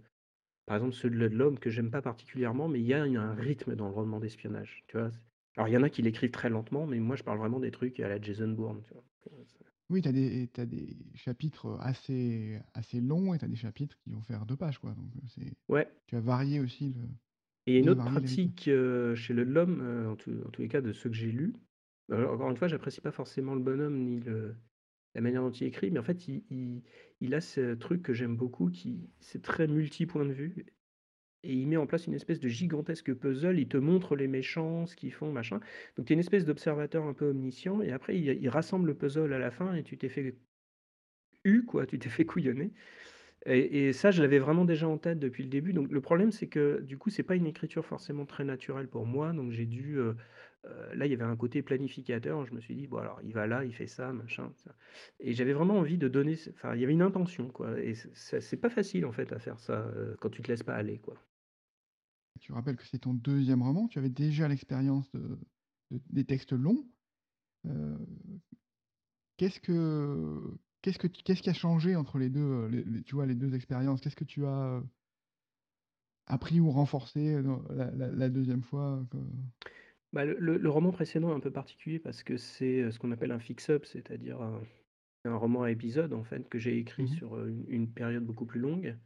[0.67, 3.77] par exemple, ceux de Ludlum que j'aime pas particulièrement, mais il y a un rythme
[3.77, 5.13] dans le roman d'espionnage, tu vois?
[5.57, 7.73] Alors il y en a qui l'écrivent très lentement, mais moi je parle vraiment des
[7.73, 8.85] trucs à la Jason Bourne?
[9.91, 13.57] Oui, tu as des tu as des chapitres, assez assez longs et tu as des
[13.57, 15.95] chapitres qui vont faire 2 pages, quoi, donc heu, c'est ouais.
[16.07, 17.09] tu as varié aussi le
[17.67, 20.33] et il y a une autre varié le pratique, heu, chez Ludlum, heu, en tous
[20.47, 21.55] en tous les cas de ceux que j'ai lus,
[22.13, 24.57] encore une fois, j'apprécie pas forcément le bonhomme ni le
[25.15, 26.85] La manière dont il écrit, mais en fait, il il
[27.21, 30.67] il a ce truc que j'aime beaucoup qui c'est très multi-point de vue
[31.45, 33.59] et il met en place une espèce de gigantesque puzzle.
[33.59, 35.61] Il te montre les méchants, ce qu'ils font, machin.
[35.97, 39.33] Donc tu es une espèce d'observateur un peu omniscient et après il rassemble le puzzle
[39.33, 40.37] à la fin et tu t'es fait
[41.45, 42.73] eu quoi, tu t'es fait couillonner
[43.47, 45.73] et ça, je l'avais vraiment déjà en tête depuis le début.
[45.75, 49.07] Donc le problème, c'est que du coup, c'est pas une écriture forcément très naturelle pour
[49.07, 50.17] moi, donc j'ai dû, heu
[50.67, 52.47] heu, là, il y avait un côté planificateur.
[52.47, 54.75] Je me suis dit: «Bon alors, il va là, il fait ça, machin, ça»
[55.21, 58.57] et j'avais vraiment envie de donner enfin, il y avait une intention, quoi et c'est
[58.61, 61.17] pas facile, en fait, à faire ça, heu, quand tu te laisses pas aller, quoi.
[62.41, 65.39] Tu rappelles que c'est ton deuxième roman, tu avais déjà l'expérience de
[65.91, 66.89] de des textes longs.
[67.67, 67.99] Heu,
[69.39, 73.15] qu'est-ce que qu'est-ce que qu'est-ce qui a changé entre les 2, heu, les les tu
[73.17, 74.01] vois, les 2 expériences?
[74.01, 74.85] Qu'est-ce que tu as, heu,
[76.27, 79.19] appris ou renforcé, la la la 2e fois, que
[80.13, 82.99] Bah, le le le roman précédent est un peu particulier parce que c'est, heu, ce
[82.99, 84.63] qu'on appelle un fix-up, c'est-à-dire un
[85.27, 88.47] un roman à épisodes, en fait, que j'ai écrit mmh sur, une une période beaucoup
[88.47, 88.99] plus longue,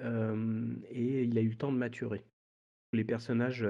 [0.00, 2.26] et il a eu le temps de maturer.
[2.92, 3.66] Les personnages,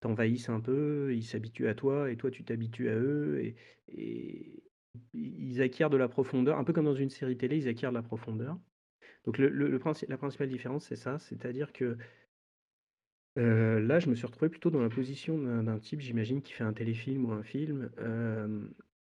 [0.00, 3.54] t'envahissent un peu, ils s'habituent à toi et toi tu t'habitues à eux
[3.88, 4.62] et
[5.12, 7.96] ils acquièrent de la profondeur, un peu comme dans une série télé, ils acquièrent de
[7.96, 8.58] la profondeur.
[9.24, 11.98] Donc la principale différence, c'est ça, c'est-à-dire que,
[13.36, 16.72] là, je me suis retrouvé plutôt dans la position d'un type, j'imagine, qui fait un
[16.72, 17.90] téléfilm ou un film,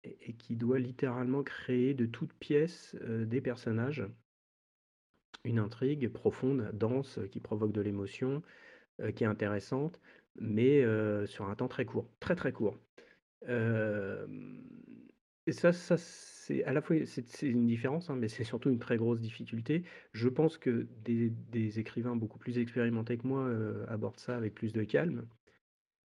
[0.03, 4.05] et qui doit littéralement créer de toutes pièces, des personnages,
[5.45, 8.42] une intrigue profonde, dense, qui provoque de l'émotion,
[9.14, 10.00] qui est intéressante,
[10.37, 12.78] mais heu, sur un temps très court, très, très court.
[15.46, 18.78] Et ça ça c'est à la fois c'est une différence, hein, mais c'est surtout une
[18.80, 19.85] très grosse difficulté.
[20.12, 24.72] Je pense que des écrivains beaucoup plus expérimentés que moi, heu, abordent ça avec plus
[24.72, 25.26] de calme,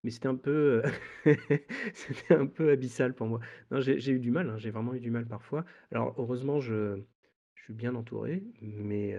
[0.04, 0.84] mais c'était un peu,
[1.94, 3.42] c'était un peu abyssal pour moi.
[3.80, 5.66] J'ai eu du mal, hein, j'ai vraiment eu du mal parfois.
[5.92, 7.02] Alors heureusement, je
[7.56, 9.16] suis bien entouré, mais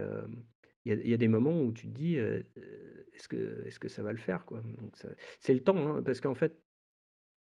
[0.85, 3.79] il y a il y a des moments où tu te dis, «Est-ce que est-ce
[3.79, 5.09] que ça va le faire, quoi?» donc ça
[5.41, 6.63] c'est le temps, hein, parce qu'en fait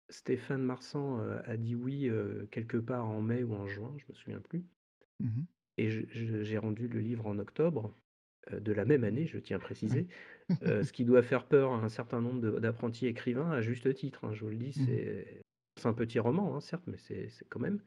[0.09, 2.09] Stéphane Marsan, a dit oui,
[2.51, 4.65] quelque part en mai ou en juin, je me souviens plus
[5.19, 5.45] Mmh
[5.77, 7.97] et je je j'ai rendu le livre en octobre,
[8.51, 10.07] de la même année, je tiens à préciser,
[10.61, 14.25] ce qui doit faire peur à un certain nombre de d'apprentis écrivains à juste titre,
[14.25, 15.41] hein, je vous le dis, Mmh c'est
[15.77, 17.81] C'est un petit roman, hein, certes, mais c'est c'est quand même.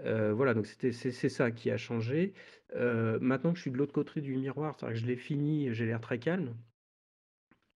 [0.00, 2.34] Heu, voilà, donc c'est ça qui a changé.
[2.74, 5.72] Heu, maintenant que je suis de l'autre côté du miroir, c'est-à-dire que je l'ai fini,
[5.74, 6.56] j'ai l'air très calme.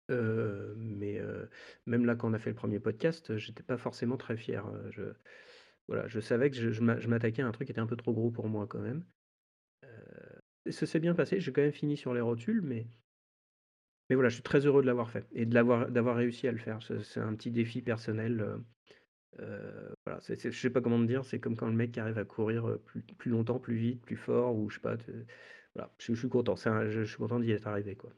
[0.09, 1.19] Heu, mais
[1.85, 5.13] même là, quand on a fait le premier podcast, j'étais pas forcément très fier, je
[5.87, 7.87] voilà, je savais que je je m'a je m'attaquais à un truc qui était un
[7.87, 9.05] peu trop gros pour moi quand même.
[10.69, 12.87] Ça s'est bien passé, j'ai quand même fini sur les rotules, mais
[14.09, 16.79] mais voilà, je suis très heureux de l'avoir fait et d'avoir réussi à le faire.
[16.81, 18.63] C'est un petit défi personnel,
[19.39, 22.25] heu, voilà, je sais pas comment te dire, c'est comme quand le mec arrive à
[22.25, 24.95] courir, heu, plus plus longtemps, plus vite, plus fort ou je sais pas,
[25.75, 28.13] voilà, je je suis content, un je je suis content d'y être arrivé, quoi.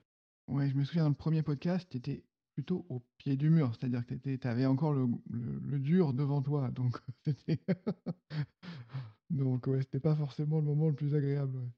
[0.47, 2.23] Ouais, je me souviens dans le premier podcast, tu étais
[2.54, 6.41] plutôt au pied du mur, c'est-à-dire que tu avais encore le le le dur devant
[6.41, 7.60] toi, donc c'était
[9.30, 11.69] donc ouais, c'était pas forcément le moment le plus agréable, ouais.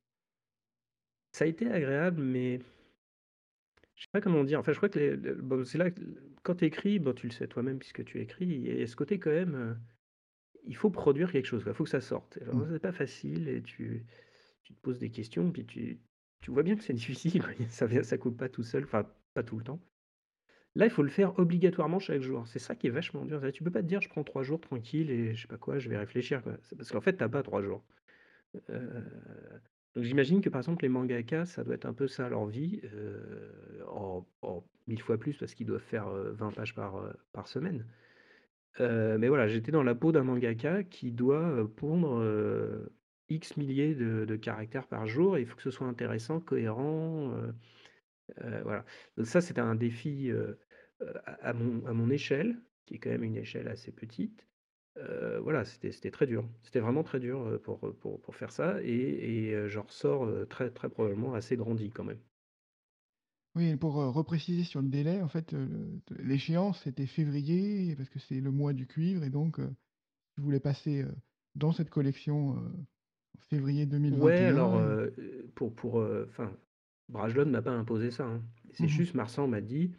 [1.31, 2.59] Ça a été agréable, mais
[3.97, 4.59] je sais pas comment dire.
[4.61, 6.01] Enfin, je crois que les le bon, c'est là que
[6.43, 8.97] quand tu écris, bon, tu le sais toi-même puisque tu écris, il y a ce
[8.97, 9.77] côté quand même, heu,
[10.65, 11.63] il faut produire quelque chose.
[11.67, 12.39] Il faut que ça sorte.
[12.41, 12.71] Alors Mmh.
[12.71, 14.05] c'est pas facile et tu
[14.63, 16.01] tu te poses des questions, puis tu
[16.41, 17.43] tu vois bien que c'est difficile.
[17.69, 19.81] Ça vient ça coule pas tout seul, enfin, pas tout le temps.
[20.75, 22.47] Là, il faut le faire obligatoirement chaque jour.
[22.47, 23.41] C'est ça qui est vachement dur.
[23.53, 25.79] Tu peux pas te dire: «Je prends 3 jours tranquille et je sais pas quoi,
[25.79, 26.57] je vais réfléchir», quoi.
[26.63, 27.85] C'est parce qu'en fait, tu as pas 3 jours.
[28.69, 29.03] Heu,
[29.97, 32.81] donc j'imagine que, par exemple, les mangaka, ça doit être un peu ça leur vie,
[32.85, 34.25] heu, en
[34.87, 37.87] 1000 fois plus parce qu'ils doivent faire, heu, 20 pages par, par semaine.
[38.79, 42.23] Mais voilà, j'étais dans la peau d'un mangaka qui doit, pondre,
[43.29, 47.33] X milliers de caractères par jour et il faut que ce soit intéressant, cohérent,
[48.63, 48.85] voilà.
[49.17, 50.31] Donc ça, c'était un défi,
[51.25, 54.46] à mon échelle, qui est quand même une échelle assez petite.
[54.97, 56.47] Heu, voilà, c'était très dur.
[56.63, 60.27] C'était vraiment très dur, heu, pour, pour pour faire ça et et heu, j'en ressors,
[60.49, 62.19] très très probablement assez grandi quand même.
[63.55, 65.55] Oui pour, repréciser sur le délai, en fait,
[66.19, 69.59] l'échéance, c'était février parce que c'est le mois du cuivre et donc
[70.35, 71.05] tu voulais passer,
[71.55, 72.71] dans cette collection, en
[73.49, 75.95] février Ouais, alors, 2021 et heu, pour pour,
[76.27, 76.57] enfin,
[77.09, 78.43] Brajlon m'a pas imposé ça, hein.
[78.71, 79.03] C'est mmh mh.
[79.03, 79.95] juste Marsan m'a dit: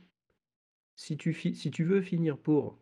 [0.96, 2.78] «Si tu si tu veux finir pour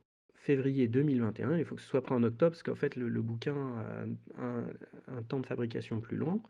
[0.47, 3.23] février 2021, il faut que ce soit prêt en octobre», parce qu'en fait le le
[3.23, 4.65] bouquin a un
[5.09, 6.41] un temps de fabrication plus long.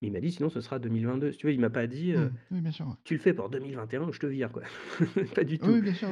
[0.00, 1.32] Il m'a dit: «Sinon ce sera 2022».
[1.32, 2.94] Si tu veux, il m'a pas dit, heu: Oui, bien sûr, ouais.
[3.04, 4.62] «Tu le fais pour 2021 ou je te vire», quoi.
[5.34, 5.70] Pas du tout.
[5.70, 6.08] oui, bien sûr,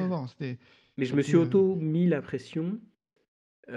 [0.97, 2.79] Mais je me suis heu auto mis la pression
[3.69, 3.75] Heu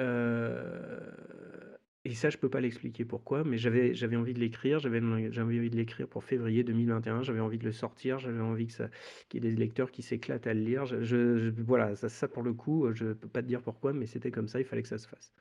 [2.05, 5.01] et ça, je peux pas l'expliquer pourquoi, mais j'avais j'avais envie de l'écrire, j'avais
[5.33, 8.73] j'avais envie de l'écrire pour février 2021, j'avais envie de le sortir, j'avais envie que
[8.73, 8.89] ça
[9.29, 10.87] qu'il y ait des lecteurs qui s'éclatent à le lire.
[10.87, 13.93] Je je je voilà, ça ça pour le coup, je peux pas te dire pourquoi,
[13.93, 15.35] mais c'était comme ça, il fallait que ça se fasse.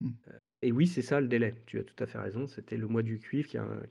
[0.00, 0.36] mmh.
[0.62, 3.02] Et oui, c'est ça le délai, tu as tout à fait raison, c'était le mois
[3.02, 3.82] du cuivre qui a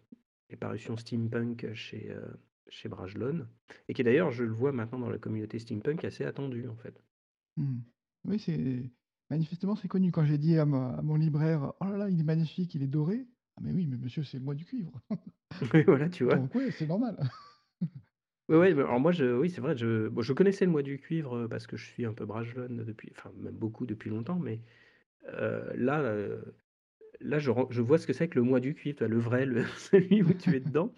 [0.49, 2.37] les parutions steampunk chez, heu,
[2.69, 3.47] chez Brajlon
[3.87, 7.03] et qui d'ailleurs, je le vois maintenant dans la communauté steampunk, assez attendu, en fait.
[7.57, 7.79] Mmh.
[8.25, 8.91] Oui, c'est
[9.29, 10.11] manifestement, c'est connu.
[10.11, 12.83] Quand j'ai dit à ma à mon libraire: «Oh là là, il est magnifique, il
[12.83, 13.27] est doré».
[13.57, 15.01] «Ah mais oui, mais monsieur, c'est le mois du cuivre».
[15.73, 16.41] Oui, voilà, tu vois?
[16.41, 17.17] Donc oui, c'est normal.
[18.47, 20.83] Ouais, ouais, bah, alors moi je oui, c'est vrai, je bon, je connaissais le Mois
[20.83, 24.11] du Cuivre, heu, parce que je suis un peu Brajlon depuis enfin même beaucoup depuis
[24.11, 24.61] longtemps, mais
[25.27, 26.55] heu, là, heu,
[27.21, 29.09] là je ren je vois ce que c'est que le Mois du Cuivre, tu vois?
[29.13, 30.93] Le vrai, le celui où tu es dedans.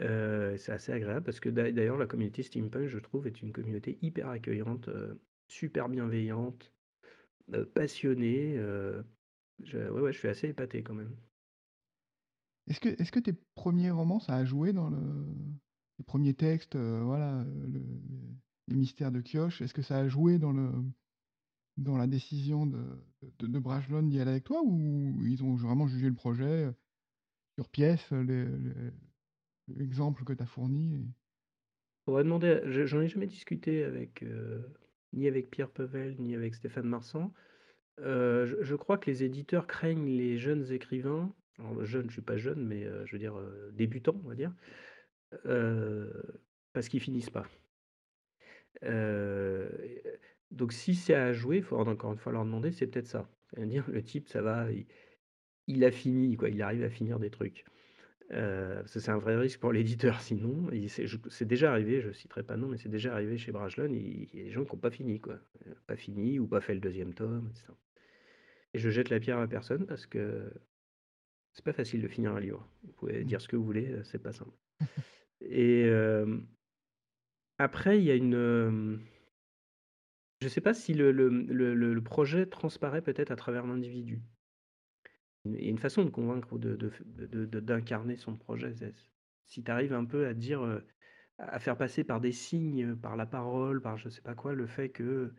[0.00, 3.52] Heu, c'est assez agréable parce que d'a d'ailleurs la communauté steampunk, je trouve, est une
[3.52, 6.74] communauté hyper accueillante, heu, super bienveillante,
[7.54, 9.04] heu, passionnée, heu,
[9.62, 11.16] je ouais, ouais, je suis assez épaté quand même.
[12.66, 15.26] Est-ce que est-ce que tes premiers romans, ça a joué dans le
[15.98, 17.82] les premiers textes, heu, voilà, le
[18.68, 20.70] les mystères de Kiosk, est-ce que ça a joué dans le
[21.76, 22.84] dans la décision de
[23.38, 26.70] de de Brajlon d'y aller avec toi ou ils ont vraiment jugé le projet,
[27.58, 28.12] sur pièce,
[29.68, 31.06] l'exemple que tu as fourni et
[32.04, 34.22] Faudrait demander j'en ai jamais discuté avec,
[35.12, 37.32] ni avec Pierre Pevel, ni avec Stéphane Marsan.
[38.00, 42.38] Heu, je crois que les éditeurs craignent les jeunes écrivains, alors jeune, je suis pas
[42.38, 44.54] jeune, mais heu, je veux dire, heu, débutants, on va dire,
[45.46, 46.42] heu,
[46.72, 47.46] parce qu'ils finissent pas.
[50.50, 53.28] Donc si c'est à jouer, il faudra encore une fois leur demander, c'est peut-être ça.
[53.54, 54.86] C'est-à-dire le type, ça va, il
[55.68, 57.64] il a fini quoi, il arrive à finir des trucs.
[58.30, 60.68] Parce que c'est un vrai risque pour l'éditeur sinon
[61.30, 64.38] c'est déjà arrivé, je citerai pas nom, mais c'est déjà arrivé chez Brajlon, il il
[64.38, 65.34] y a des gens qui ont pas fini quoi,
[65.66, 67.76] heu, pas fini ou pas fait le deuxième tome et cetera.
[68.74, 70.52] Et je jette la pierre à personne parce que
[71.52, 72.66] c'est pas facile de finir un livre.
[72.84, 73.24] Vous pouvez mmh.
[73.24, 74.56] dire ce que vous voulez, heu, c'est pas simple.
[75.40, 75.90] Et
[77.58, 79.00] après il y a une,
[80.42, 84.20] je sais pas si le le, le le le projet transparaît peut-être à travers l'individu.
[85.46, 86.90] A une façon de convaincre ou de de
[87.46, 88.74] de d'incarner son projet,
[89.46, 90.82] si tu arrives un peu à dire,
[91.38, 94.66] à faire passer par des signes, par la parole, par je sais pas quoi, le
[94.66, 95.32] fait que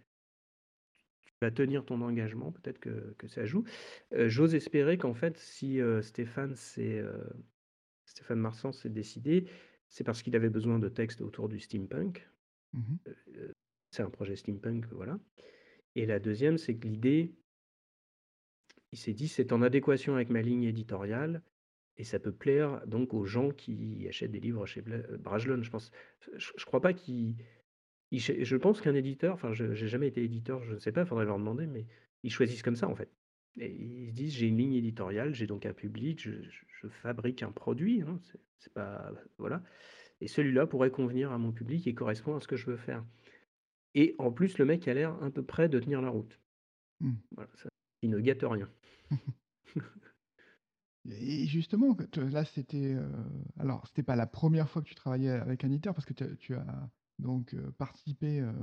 [1.42, 3.64] vas tenir ton engagement, peut-être que que ça joue.
[4.12, 7.30] J'ose espérer qu'en fait, si, Stéphane heu,
[8.06, 9.50] Stéphane Marsan s'est décidé,
[9.90, 12.30] c'est parce qu'il avait besoin de textes autour du steampunk.
[12.74, 13.02] Mmh
[13.92, 15.20] c'est un projet steampunk, voilà
[15.96, 17.41] et la deuxième, c'est que l'idée
[18.92, 21.44] il s'est dit: «C'est en adéquation avec ma ligne éditoriale
[21.98, 25.64] et ça peut plaire donc aux gens qui achètent des livres chez heu, Brajlon».
[25.64, 25.92] Je pense
[26.38, 27.38] je je crois pas qu'il
[28.14, 31.08] je pense qu'un éditeur, enfin je j'ai jamais été éditeur, je ne sais pas, il
[31.08, 31.88] faudrait leur demander, mais
[32.24, 33.12] ils choisissent comme ça, en fait
[33.60, 37.52] et ils se disent: «J'ai une ligne éditoriale, j'ai donc un public, je fabrique un
[37.54, 38.20] produit, hein,
[38.60, 39.64] c'est pas voilà
[40.22, 43.06] et celui-là pourrait convenir à mon public et correspond à ce que je veux faire»
[43.96, 46.42] et en plus, le mec a l'air un peu près de tenir la route.
[47.02, 47.14] Mmh.
[47.36, 47.70] Voilà, ça
[48.04, 48.70] il ne gâte rien.
[51.10, 53.12] Et justement, là, c'était, heu,
[53.58, 56.56] alors c'était pas la première fois que tu travaillais avec un éditeur parce que tu
[56.56, 58.54] as donc, heu, participé, heu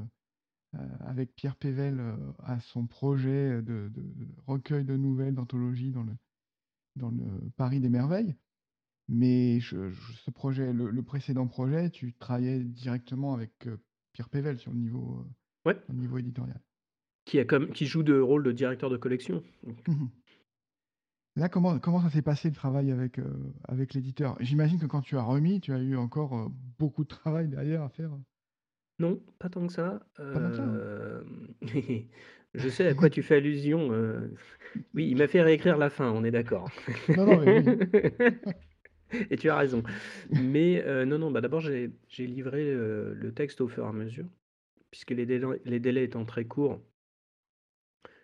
[0.76, 2.02] heu, avec Pierre Pével,
[2.40, 4.04] à son projet, de de
[4.46, 6.14] recueil de nouvelles, d'anthologie dans le
[6.96, 8.36] dans le Paris des merveilles.
[9.08, 13.68] Mais je je ce projet, le le précédent projet, tu travaillais directement avec,
[14.14, 15.26] Pierre Pével sur le niveau,
[15.64, 15.78] Ouais.
[15.88, 16.62] au niveau éditorial.
[17.26, 20.17] Qui a comme qui joue de rôle de directeur de collection, donc Mmh
[21.38, 24.36] Là, comment comment ça s'est passé le travail avec, heu, avec l'éditeur?
[24.40, 26.48] J'imagine que quand tu as remis, tu as eu encore, heu,
[26.78, 28.10] beaucoup de travail derrière à faire?
[28.98, 30.80] Non, pas tant que ça, Pas tant que ça, hein?
[31.22, 31.54] hem,
[32.54, 34.34] je sais à quoi tu fais allusion, heu,
[34.94, 36.72] oui, il m'a fait réécrire la fin, on est d'accord.
[37.14, 37.78] Non, non, mais oui.
[39.30, 39.82] Et tu as raison.
[40.34, 43.88] Mais, heu, non, non, bah, d'abord j'ai j'ai livré, heu, le texte au fur et
[43.88, 44.26] à mesure,
[44.90, 46.80] puisque les délais les délais étant très courts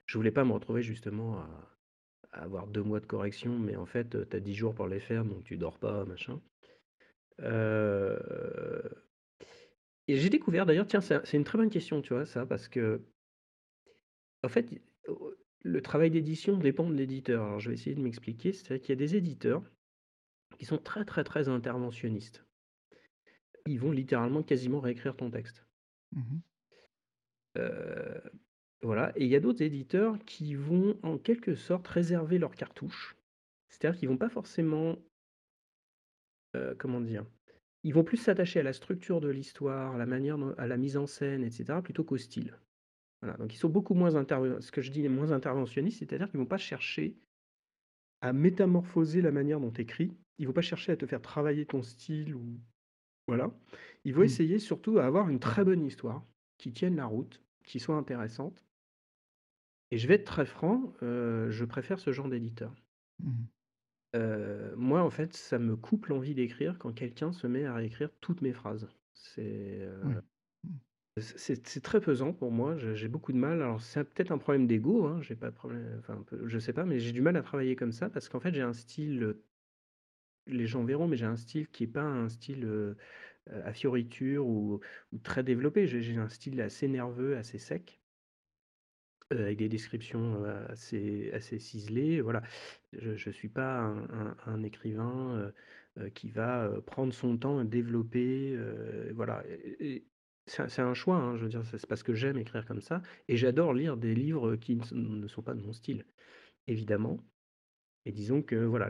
[0.07, 1.74] je voulais pas me retrouver justement à
[2.35, 5.25] avoir 2 mois de correction, mais en fait, tu as 10 jours pour les faire,
[5.25, 6.41] donc tu dors pas, machin.
[7.41, 8.19] Heu
[10.07, 13.01] et j'ai découvert d'ailleurs, tiens, c'est une très bonne question, tu vois, ça, parce que
[14.43, 14.69] en fait,
[15.63, 17.45] le travail d'édition dépend de l'éditeur.
[17.45, 18.53] Alors je vais essayer de m'expliquer.
[18.53, 19.63] C'est-à-dire qu'il y a des éditeurs
[20.59, 22.45] qui sont très, très, très interventionnistes.
[23.67, 25.67] Ils vont littéralement quasiment réécrire ton texte.
[26.13, 26.39] Mmh
[27.57, 28.21] Heu,
[28.85, 33.17] voilà et il y a d'autres éditeurs qui vont en quelque sorte réserver leurs cartouches.
[33.69, 34.99] C'est-à-dire qu'ils vont pas forcément,
[36.57, 37.27] heu, comment dire?
[37.85, 40.97] Ils vont plus s'attacher à la structure de l'histoire, à la manière à la mise
[40.97, 42.59] en scène et cetera, plutôt qu'au style.
[43.23, 46.47] Voilà, donc ils sont beaucoup moins ce que je dis moins interventionnistes, c'est-à-dire qu'ils vont
[46.47, 47.17] pas chercher
[48.21, 50.13] à métamorphoser la manière dont tu écris.
[50.39, 52.61] Ils vont pas chercher à te faire travailler ton style ou
[53.29, 53.53] voilà.
[54.05, 54.25] Ils vont Mmh.
[54.25, 56.27] essayer surtout à avoir une très bonne histoire,
[56.59, 58.65] qui tienne la route, qui soit intéressante
[59.95, 62.75] et je vais être très franc, heu, je préfère ce genre d'éditeur.
[63.19, 63.49] Mmh
[64.15, 68.11] Heu, moi, en fait, ça me coupe l'envie d'écrire quand quelqu'un se met à réécrire
[68.21, 68.89] toutes mes phrases.
[69.13, 70.15] C'est, Oui.
[70.65, 70.79] Mmh.
[71.83, 73.63] très pesant pour moi, j'ai beaucoup de mal.
[73.63, 76.73] Alors c'est peut-être un problème d'ego, hein, j'ai pas de problème enfin, peu je sais
[76.73, 79.37] pas, mais j'ai du mal à travailler comme ça parce qu'en fait, j'ai un style,
[80.47, 82.95] les gens verront, mais j'ai un style qui est pas un style,
[83.51, 84.81] à fioritures ou
[85.13, 85.87] ou très développé.
[85.87, 88.03] J'ai un style assez nerveux, assez sec.
[89.33, 92.43] Heu, avec des descriptions, assez assez ciselées, voilà.
[92.93, 93.79] Je je suis pas
[94.47, 95.53] un écrivain,
[96.15, 98.57] qui va, prendre son temps et développer,
[99.15, 99.45] voilà
[100.47, 103.37] c'est un choix, hein, je veux dire, c'est parce que j'aime écrire comme ça et
[103.39, 106.05] j'adore lire des livres qui ne ne sont pas de mon style,
[106.69, 107.21] évidemment
[108.07, 108.89] et disons que voilà,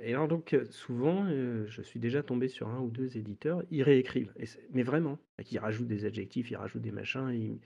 [0.00, 4.34] et alors donc souvent, je suis déjà tombé sur un ou 2 éditeurs, ils réécrivent
[4.72, 5.18] mais vraiment,
[5.50, 7.60] ils rajoutent des adjectifs, ils rajoutent des machins, ils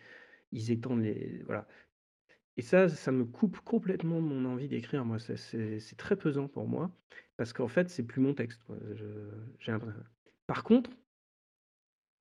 [0.52, 1.68] ils étendent les voilà.
[2.56, 6.48] Et ça, ça me coupe complètement mon envie d'écrire, moi, c'est c'est c'est très pesant
[6.48, 6.90] pour moi,
[7.36, 8.76] parce qu'en fait, c'est plus mon texte, quoi.
[8.94, 9.06] Je
[9.58, 9.86] j'ai l'impr
[10.46, 10.90] par contre,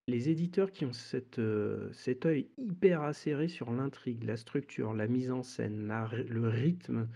[0.07, 5.07] les éditeurs qui ont cette, heu, cet œil hyper acéré sur l'intrigue, la structure, la
[5.07, 7.09] mise en scène, la ry le rythme,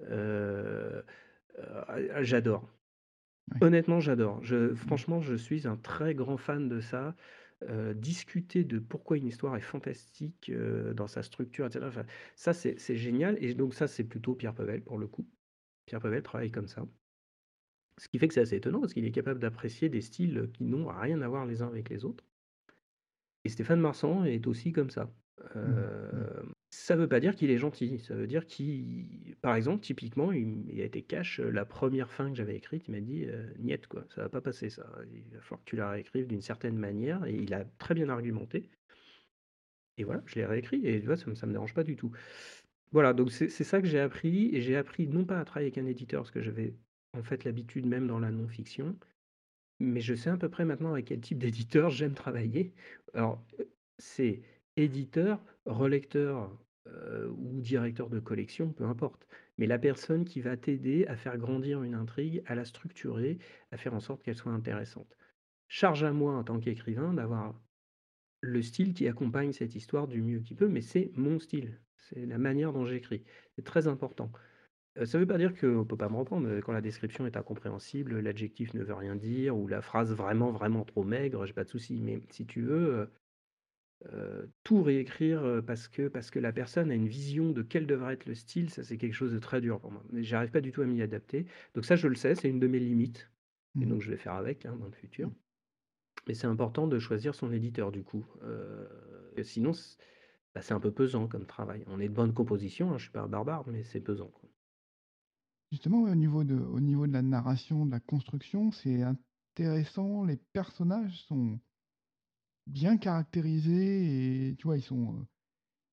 [0.00, 1.04] heu
[1.58, 2.70] heu, j'adore.
[3.60, 4.42] Honnêtement, j'adore.
[4.44, 7.16] Je franchement, je suis un très grand fan de ça.
[7.62, 12.04] Heu, discuter de pourquoi une histoire est fantastique, heu, dans sa structure et cetera, enfin,
[12.36, 15.28] ça c'est génial et donc ça, c'est plutôt Pierre Pevel pour le coup.
[15.86, 16.86] Pierre Pevel travaille comme ça.
[17.98, 20.64] Ce qui fait que c'est assez étonnant parce qu'il est capable d'apprécier des styles, qui
[20.64, 22.24] n'ont rien à voir les uns avec les autres
[23.44, 25.12] et Stéphane Marsan est aussi comme ça.
[25.62, 25.82] Mmh
[26.12, 26.28] Mmh.
[26.70, 30.78] Ça veut pas dire qu'il est gentil, ça veut dire qu'il par exemple, typiquement, il
[30.80, 33.86] a été cash, heu, la première fin que j'avais écrite, il m'a dit: «Heu, niet
[33.86, 36.76] quoi, ça va pas passer ça, il va falloir que tu la réécrives d'une certaine
[36.76, 38.68] manière» et il a très bien argumenté
[39.96, 41.96] et voilà, je l'ai réécrit et tu vois, ça me ça me dérange pas du
[41.96, 42.12] tout.
[42.92, 45.78] Voilà, donc c'est ça que j'ai appris et j'ai appris non pas à travailler avec
[45.78, 46.76] un éditeur parce que j'avais
[47.14, 48.98] en fait l'habitude même dans la non-fiction,
[49.80, 52.74] mais je sais à peu près maintenant avec quel type d'éditeur j'aime travailler.
[53.14, 54.42] Alors, heu, c'est
[54.78, 56.50] éditeur, relecteur,
[56.86, 59.26] euh, ou directeur de collection, peu importe.
[59.58, 63.38] Mais la personne qui va t'aider à faire grandir une intrigue, à la structurer,
[63.72, 65.16] à faire en sorte qu'elle soit intéressante.
[65.68, 67.60] Charge à moi en tant qu'écrivain d'avoir
[68.40, 72.24] le style qui accompagne cette histoire du mieux qu'il peut, mais c'est mon style, c'est
[72.24, 73.24] la manière dont j'écris.
[73.56, 74.30] C'est très important.
[74.98, 77.26] Euh, ça ne veut pas dire qu'on ne peut pas me reprendre quand la description
[77.26, 81.52] est incompréhensible, l'adjectif ne veut rien dire, ou la phrase vraiment, vraiment trop maigre, j'ai
[81.52, 82.00] pas de souci.
[82.00, 83.10] Mais si tu veux,
[84.06, 88.14] euh, tout réécrire parce que, parce que la personne a une vision de quel devrait
[88.14, 90.04] être le style, ça c'est quelque chose de très dur pour moi.
[90.10, 91.46] Mais j'arrive pas du tout à m'y adapter.
[91.74, 93.30] Donc ça, je le sais, c'est une de mes limites.
[93.80, 93.88] Et Mmh.
[93.90, 95.28] donc je vais faire avec hein, dans le futur.
[95.28, 95.34] Mmh.
[96.26, 98.26] Mais c'est important de choisir son éditeur du coup.
[99.42, 99.72] sinon,
[100.54, 101.84] bah, c'est un peu pesant comme travail.
[101.86, 104.30] On est de bonne composition, hein, je suis pas un barbare, mais c'est pesant.
[105.70, 110.24] Justement, au niveau de au niveau de la narration, de la construction, c'est intéressant.
[110.24, 111.60] Les personnages sont
[112.68, 115.26] bien caractérisés et tu vois, ils sont, euh,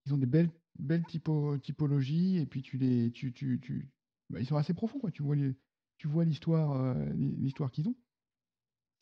[0.05, 3.89] ils ont des belles belles typo typologies et puis tu les tu tu tu
[4.29, 5.11] bah, ils sont assez profonds, quoi.
[5.11, 5.35] Tu vois
[5.97, 7.95] tu vois l'histoire, euh, l'histoire qu'ils ont.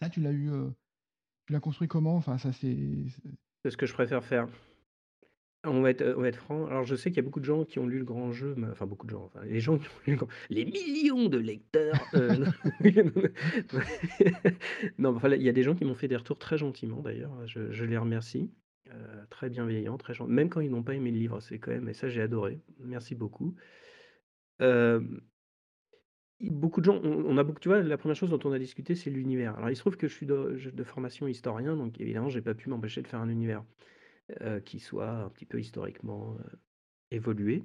[0.01, 0.69] Ça, tu l'as eu, euh,
[1.45, 2.15] tu l'as construit comment?
[2.15, 3.05] Enfin, ça, c'est
[3.63, 4.47] C'est ce que je préfère faire.
[5.65, 6.65] On va être, on va être franc.
[6.67, 8.53] Alors, je sais qu'il y a beaucoup de gens qui ont lu le grand jeu,
[8.57, 10.27] mais enfin beaucoup de gens, enfin les gens qui ont lu le grand...
[10.49, 11.95] les millions de lecteurs.
[12.15, 12.45] euh,
[14.97, 17.47] non, enfin, il y a des gens qui m'ont fait des retours très gentiment d'ailleurs.
[17.47, 18.51] Je, je les remercie.
[18.91, 20.33] Euh, très bienveillants, très gentils.
[20.33, 22.59] Même quand ils n'ont pas aimé le livre, c'est quand même, et ça j'ai adoré.
[22.79, 23.55] Merci beaucoup.
[24.61, 25.01] Euh,
[26.41, 28.59] beaucoup de gens, on, on a beaucoup, tu vois, la première chose dont on a
[28.59, 29.55] discuté, c'est l'univers.
[29.57, 32.41] Alors, il se trouve que je suis de, je- de formation historien, donc évidemment, j'ai
[32.41, 33.63] pas pu m'empêcher de faire un univers
[34.41, 36.57] euh, qui soit un petit peu historiquement euh,
[37.11, 37.63] évolué.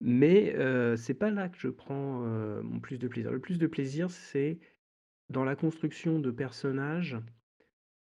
[0.00, 3.32] Mais euh, c'est pas là que je prends euh, mon plus de plaisir.
[3.32, 4.58] Le plus de plaisir, c'est
[5.30, 7.16] dans la construction de personnages.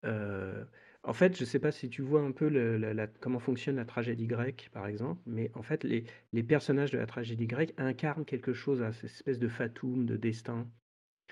[0.04, 2.50] en fait, je sais pas si tu vois un peu
[3.20, 7.06] comment fonctionne la tragédie grecque, par exemple, mais en fait, les, les personnages de la
[7.06, 10.70] tragédie grecque incarnent quelque chose, à cette espèce de fatum, de destin.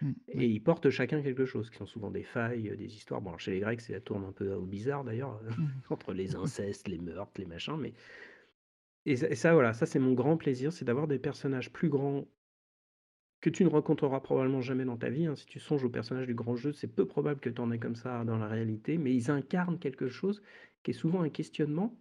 [0.01, 3.21] Mmh, Et ils portent chacun quelque chose, qui sont souvent des failles, euh, des histoires.
[3.23, 5.83] Bon, alors chez les Grecs, ça tourne un peu au bizarre d'ailleurs, euh, Mmh.
[5.91, 7.77] entre les incestes, les meurtres, les machins.
[7.79, 7.95] Mais
[9.07, 11.89] et ça, et ça, voilà, ça c'est mon grand plaisir, c'est d'avoir des personnages plus
[11.89, 12.27] grands
[13.41, 15.25] que tu ne rencontreras probablement jamais dans ta vie.
[15.27, 15.37] hein.
[15.37, 17.79] Si tu songes aux personnages du grand jeu, c'est peu probable que tu en aies
[17.79, 20.43] comme ça dans la réalité, mais ils incarnent quelque chose
[20.83, 21.99] qui est souvent un questionnement.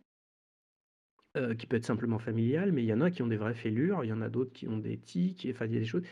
[1.35, 3.53] Euh, qui peut être simplement familial, mais il y en a qui ont des vraies
[3.53, 5.85] fêlures, il y en a d'autres qui ont des tics, enfin il y a des
[5.85, 6.03] choses.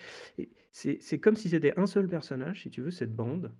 [0.72, 3.54] C'est comme si c'était un seul personnage, si tu veux, cette bande,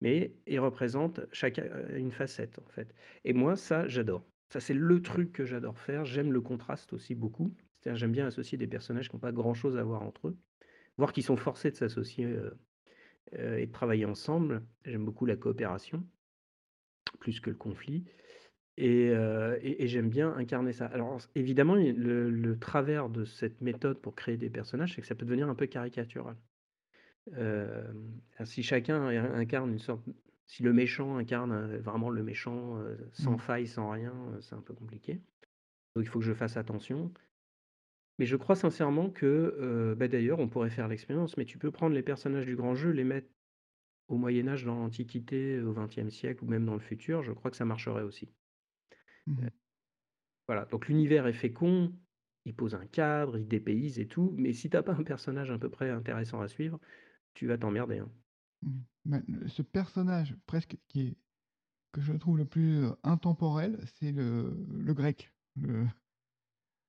[0.00, 2.94] mais il représente chacun euh, une facette en fait.
[3.24, 4.24] Et moi, ça, j'adore.
[4.48, 6.04] Ça, c'est le truc que j'adore faire.
[6.04, 7.54] J'aime le contraste aussi beaucoup.
[7.80, 10.38] C'est-à-dire, j'aime bien associer des personnages qui n'ont pas grand-chose à voir entre eux,
[10.98, 12.26] voire qui sont forcés de s'associer
[13.34, 14.64] euh, et de travailler ensemble.
[14.84, 16.04] J'aime beaucoup la coopération,
[17.20, 18.04] plus que le conflit.
[18.80, 20.86] Et, euh, et- et j'aime bien incarner ça.
[20.86, 25.14] Alors, évidemment, le, le travers de cette méthode pour créer des personnages, c'est que ça
[25.14, 26.36] peut devenir un peu caricatural.
[27.34, 27.92] Euh,
[28.44, 30.04] si chacun incarne une sorte,
[30.46, 33.38] si le méchant incarne euh, vraiment le méchant euh, sans Mmh.
[33.38, 35.14] faille, sans rien, c'est un peu compliqué.
[35.96, 37.12] Donc il faut que je fasse attention.
[38.20, 41.94] Mais je crois sincèrement que, bah, d'ailleurs, on pourrait faire l'expérience, mais tu peux prendre
[41.94, 43.28] les personnages du grand jeu, les mettre
[44.08, 47.50] au Moyen Âge, dans l'Antiquité, au XXe siècle, ou même dans le futur, je crois
[47.50, 48.30] que ça marcherait aussi.
[49.26, 49.46] Mmh.
[50.46, 51.92] Voilà, donc l'univers est fécond,
[52.44, 55.58] il pose un cadre, il dépayse et tout, mais si t'as pas un personnage à
[55.58, 56.80] peu près intéressant à suivre,
[57.34, 57.98] tu vas t'emmerder.
[57.98, 58.10] hein.
[58.62, 58.78] Mmh.
[59.06, 61.16] Bah, le- ce personnage presque qui est
[61.92, 65.32] que je trouve le plus euh, intemporel, c'est le, le grec.
[65.56, 65.86] Le,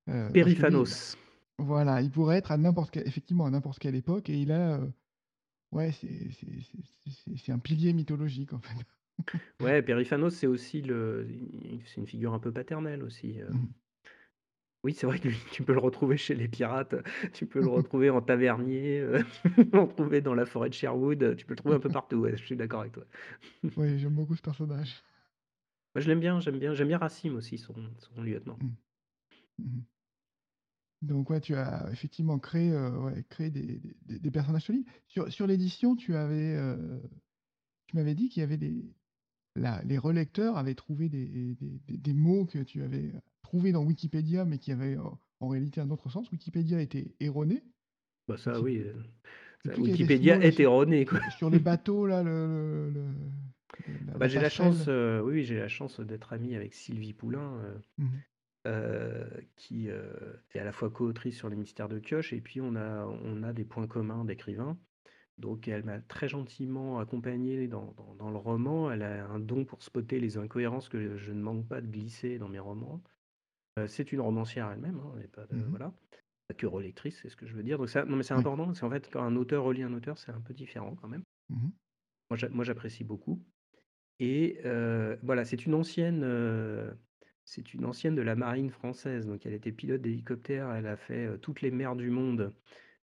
[0.09, 1.17] euh, Périphanos.
[1.57, 4.87] voilà, il pourrait être à n'importe effectivement à n'importe quelle époque, et il a, euh,
[5.71, 8.85] ouais, c'est un pilier mythologique en fait.
[9.61, 11.27] Ouais, Périphanos, c'est aussi le,
[11.85, 13.41] c'est une figure un peu paternelle aussi.
[13.41, 13.49] euh.
[13.51, 13.67] Mmh.
[14.83, 16.95] Oui, c'est vrai que lui, tu peux le retrouver chez les pirates,
[17.33, 20.73] tu peux le retrouver en tavernier, euh, tu peux le retrouver dans la forêt de
[20.73, 22.17] Sherwood, tu peux le trouver un peu partout.
[22.17, 23.05] Ouais, je suis d'accord avec toi.
[23.77, 25.03] Oui, j'aime beaucoup ce personnage.
[25.93, 28.57] Moi, je l'aime bien, j'aime bien, j'aime bien Racine aussi, son, son lieutenant.
[28.61, 29.63] Mmh.
[29.63, 29.81] Mmh.
[31.01, 34.85] Donc ouais, tu as effectivement créé, euh, ouais, créé des, des- des personnages solides.
[35.07, 36.99] Sur, sur l'édition, tu avais, euh,
[37.87, 38.85] tu m'avais dit qu'il y avait des,
[39.55, 43.83] la- les relecteurs avaient trouvé des, des- des- des mots que tu avais trouvés dans
[43.83, 45.03] Wikipédia, mais qui avaient euh,
[45.39, 46.31] en réalité un autre sens.
[46.31, 47.63] Wikipédia était erroné.
[48.27, 48.77] Bah ça, C'est- oui.
[48.79, 48.93] euh,
[49.65, 51.19] ça, Wikipédia est sur, erroné, quoi.
[51.37, 52.93] sur les bateaux là, le,
[54.13, 57.57] Ah bah, j'ai la chance, euh, oui, j'ai la chance d'être ami avec Sylvie Poulain,
[57.63, 57.77] euh,
[58.67, 60.11] euh, qui euh,
[60.53, 63.43] est à la fois co-autrice sur les mystères de Kioche, et puis on a, on
[63.43, 64.77] a des points communs d'écrivains.
[65.41, 68.91] Donc elle m'a très gentiment accompagné dans, dans- dans le roman.
[68.91, 72.37] Elle a un don pour spotter les incohérences que je ne manque pas de glisser
[72.39, 73.01] dans mes romans.
[73.87, 75.93] c'est une romancière elle-même, hein, elle pas Mmh voilà,
[76.49, 77.77] pas que relectrice, c'est ce que je veux dire.
[77.79, 78.45] Donc ça non, mais c'est Oui.
[78.45, 81.07] important parce qu'en fait, quand un auteur relit un auteur, c'est un peu différent quand
[81.09, 81.23] même.
[81.49, 81.71] Mmh
[82.49, 83.43] Moi j'apprécie beaucoup
[84.19, 86.97] et heu, voilà, c'est une ancienne, heu,
[87.45, 91.37] c'est une ancienne de la marine française, donc elle était pilote d'hélicoptère, elle a fait,
[91.39, 92.53] toutes les mers du monde,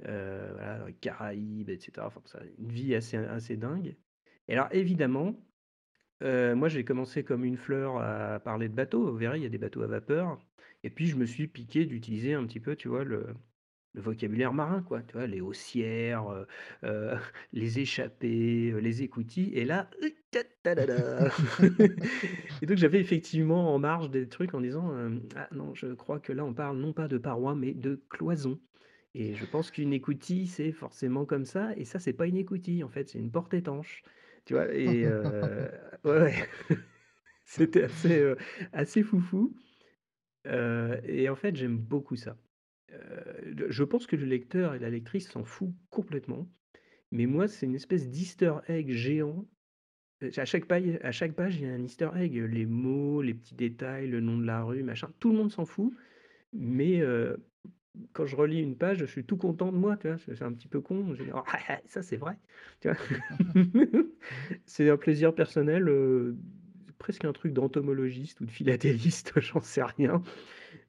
[0.07, 2.07] voilà, dans les Caraïbes et cetera.
[2.07, 3.97] Enfin ça une vie assez assez dingue
[4.49, 5.37] et alors évidemment,
[6.23, 9.11] heu, moi j'ai commencé comme une fleur à parler de bateaux.
[9.11, 10.39] Vous verrez, il y a des bateaux à vapeur
[10.85, 13.27] et puis je me suis piqué d'utiliser un petit peu, tu vois, le
[13.95, 15.27] le vocabulaire marin, quoi, tu vois?
[15.29, 16.29] Les haussières,
[16.85, 17.15] heu,
[17.53, 19.91] les échappées, les écoutilles et là,
[22.63, 24.93] et donc j'avais effectivement en marge des trucs en disant,
[25.37, 28.61] «Ah non, je crois que là, on parle non pas de parois, mais de cloisons
[29.15, 32.85] et je pense qu'une écoutille, c'est forcément comme ça et ça, c'est pas une écoutille,
[32.85, 34.03] en fait, c'est une porte étanche».
[34.45, 34.75] Tu vois?
[34.75, 35.71] Et heu,
[36.05, 36.49] ouais, ouais,
[37.45, 38.35] c'était assez,
[38.73, 39.55] assez foufou,
[40.47, 42.39] heu et en fait, j'aime beaucoup ça.
[43.69, 46.49] Je pense que le lecteur et la lectrice s'en fout complètement,
[47.13, 49.49] mais moi, c'est une espèce d'easter egg géant.
[50.37, 53.35] À chaque paille à chaque page, il y a un easter egg, les mots, les
[53.35, 55.95] petits détails, le nom de la rue, machin, tout le monde s'en fout,
[56.53, 57.03] mais
[58.13, 60.19] quand je relis une page, je suis tout content de moi, tu vois?
[60.19, 61.43] C'est un petit peu con, je dis: «Oh,
[61.87, 62.39] ça c'est vrai»?
[64.67, 66.37] C'est un plaisir personnel, heu,
[66.99, 70.23] presque un truc d'entomologiste ou de philatéliste, j'en sais rien.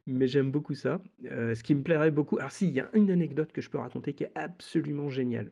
[0.08, 1.02] Mais j'aime beaucoup ça.
[1.26, 3.70] Heu, ce qui me plairait beaucoup alors si, il y a une anecdote que je
[3.70, 5.52] peux raconter qui est absolument géniale.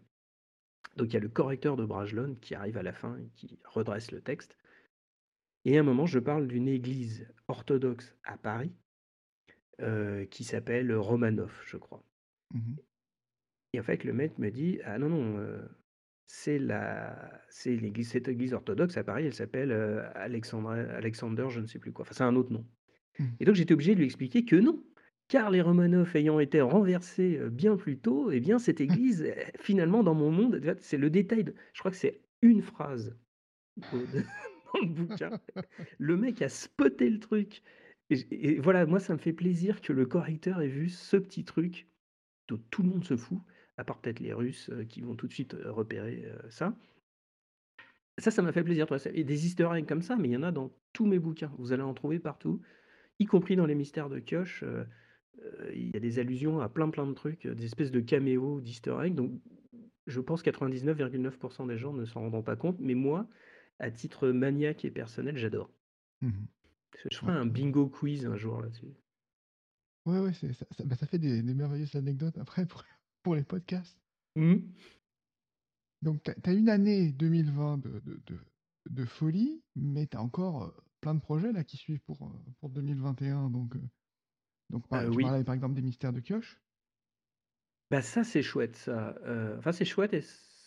[0.97, 3.59] Donc il y a le correcteur de Bragelonne qui arrive à la fin et qui
[3.65, 4.57] redresse le texte
[5.65, 8.75] et à un moment, je parle d'une église orthodoxe à Paris,
[10.29, 12.03] qui s'appelle Romanov, je crois
[12.53, 12.81] Mmh
[13.73, 15.59] et en fait, le mec me dit: «Ah non, non,
[16.27, 21.59] c'est la c'est l'église cette église orthodoxe à Paris, elle s'appelle, heu, Alexandra Alexander je
[21.59, 22.03] ne sais plus quoi».
[22.03, 22.67] Enfin, c'est un autre nom.
[23.19, 23.37] Mmh.
[23.39, 24.83] Et donc j'étais obligé de lui expliquer que non,
[25.29, 30.03] car les Romanov ayant été renversés, bien plus tôt, eh bien cette église, heu, finalement
[30.03, 30.61] dans mon monde?
[30.81, 33.17] C'est le détail de je crois que c'est une phrase
[33.91, 34.23] de
[34.73, 35.33] dans le bouquin.
[35.99, 37.63] Le mec a spoté le truc
[38.31, 41.87] et voilà, moi ça me fait plaisir que le correcteur ait vu ce petit truc
[42.47, 43.39] dont tout le monde se fout,
[43.77, 46.75] à part peut-être les Russes, heu, qui vont tout de suite, heu, repérer, heu, ça.
[48.17, 48.87] Ça, ça m'a fait plaisir?
[48.99, 51.19] C'est et des easter eggs comme ça, mais il y en a dans tous mes
[51.19, 51.51] bouquins.
[51.57, 52.61] Vous allez en trouver partout,
[53.19, 54.87] y compris dans les mystères de Kioch, heu
[55.43, 58.61] Heu, il y a des allusions à plein, plein de trucs, des espèces de caméos,
[58.61, 59.33] d'easter eggs, donc
[60.07, 63.27] je pense 99,9% des gens ne s'en rendront pas compte, mais moi,
[63.79, 65.71] à titre maniaque et personnel, j'adore.
[66.21, 66.47] Mmh
[67.11, 68.95] Je ferai un bingo quiz un jour là-dessus.
[70.05, 72.83] Ouais, ouais, c'est ça ça bah, ça fait des des merveilleuses anecdotes après pour
[73.23, 73.99] pour les podcasts.
[74.35, 74.91] Mmh.
[76.01, 78.39] Donc tu as une année 2020 de de de
[78.89, 82.39] de folie, mais tu as encore, heu, plein de projets là qui suivent pour, heu,
[82.59, 83.87] pour 2021 donc heu,
[84.69, 85.19] donc par Heu, tu oui.
[85.19, 86.61] parlais par exemple des Mystères de Kioch?
[87.89, 89.15] Bah, ça, c'est chouette ça,
[89.57, 90.21] enfin, c'est chouette et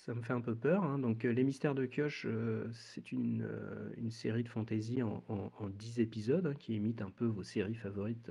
[0.06, 3.10] ça me fait un peu peur, hein, donc heu, Les Mystères de Kioch, heu, c'est
[3.12, 7.10] une, heu, une série de fantasy en en en 10 épisodes, hein, qui imite un
[7.10, 8.30] peu vos séries favorites,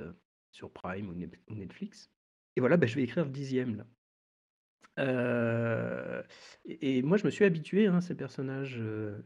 [0.52, 1.14] sur Prime ou
[1.56, 2.12] Netflix
[2.56, 3.88] et voilà, bah, je vais écrire le dixième là.
[6.66, 8.82] Et et moi je me suis habitué, hein, à ces personnages,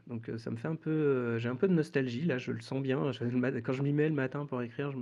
[0.08, 2.82] donc ça me fait un peu, j'ai un peu de nostalgie là, je le sens
[2.82, 3.12] bien.
[3.12, 4.98] Je le mat quand je m'y mets le matin pour écrire, je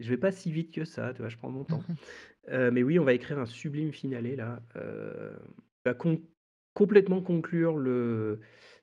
[0.00, 1.28] je vais pas si vite que ça, tu vois?
[1.28, 1.84] Je prends mon temps.
[2.48, 4.62] Mais oui, on va écrire un sublime finale là,
[5.84, 6.22] va con
[6.74, 8.40] complètement conclure le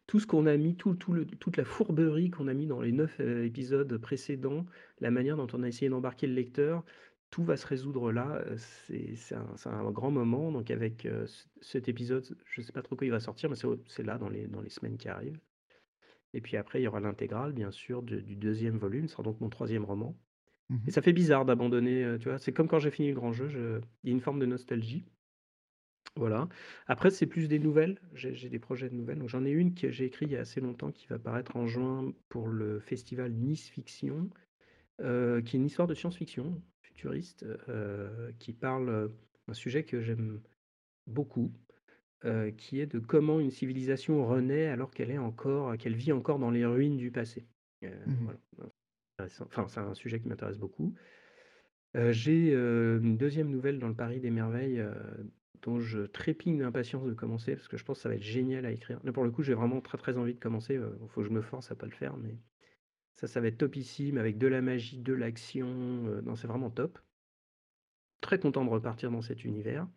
[0.08, 2.82] tout ce qu'on a mis, tout tout le toute la fourberie qu'on a mis dans
[2.82, 4.66] les 9 heu, épisodes précédents,
[5.00, 6.84] la manière dont on a essayé d'embarquer le lecteur,
[7.32, 11.06] tout va se résoudre là, heu, c'est c'est un c'est un grand moment donc avec,
[11.06, 13.56] heu, c cet épisode, je sais pas trop quand il va sortir, mais
[13.88, 15.39] c'est là dans les dans les semaines qui arrivent
[16.34, 19.24] et puis après il y aura l'intégrale bien sûr de du deuxième volume, ce sera
[19.24, 20.18] donc mon troisième roman.
[20.88, 22.39] Et Mmh ça fait bizarre d'abandonner, tu vois?
[22.39, 24.45] C'est comme quand j'ai fini le grand jeu, je il y a une forme de
[24.47, 25.06] nostalgie,
[26.16, 26.49] voilà.
[26.88, 30.05] Après, c'est plus des nouvelles, j'ai des projets de nouvelles, j'en ai une que j'ai
[30.05, 33.70] écrit il y a assez longtemps qui va paraître en juin pour le festival Nice
[33.70, 34.30] Fiction,
[35.01, 39.12] heu, qui est une histoire de science-fiction futuriste, heu, qui parle,
[39.47, 40.41] d'un sujet que j'aime
[41.07, 41.51] beaucoup,
[42.26, 46.39] heu, qui est de comment une civilisation renaît alors qu'elle est encore qu'elle vit encore
[46.39, 47.47] dans les ruines du passé.
[47.82, 48.39] Mmh voilà,
[49.18, 50.93] intéressant enfin, c'est un sujet qui m'intéresse beaucoup.
[51.95, 54.84] J'ai, une deuxième nouvelle dans le Paris des merveilles,
[55.62, 58.66] dont je trépigne d'impatience de commencer parce que je pense que ça va être génial
[58.66, 59.00] à écrire.
[59.04, 61.34] Là, pour le coup, j'ai vraiment très, très envie de commencer, heu, faut que je
[61.34, 62.38] me force à pas le faire, mais
[63.16, 65.68] ça, ça va être topissime avec de la magie, de l'action,
[66.08, 67.00] heu, non, c'est vraiment top.
[68.22, 69.88] Très content de repartir dans cet univers,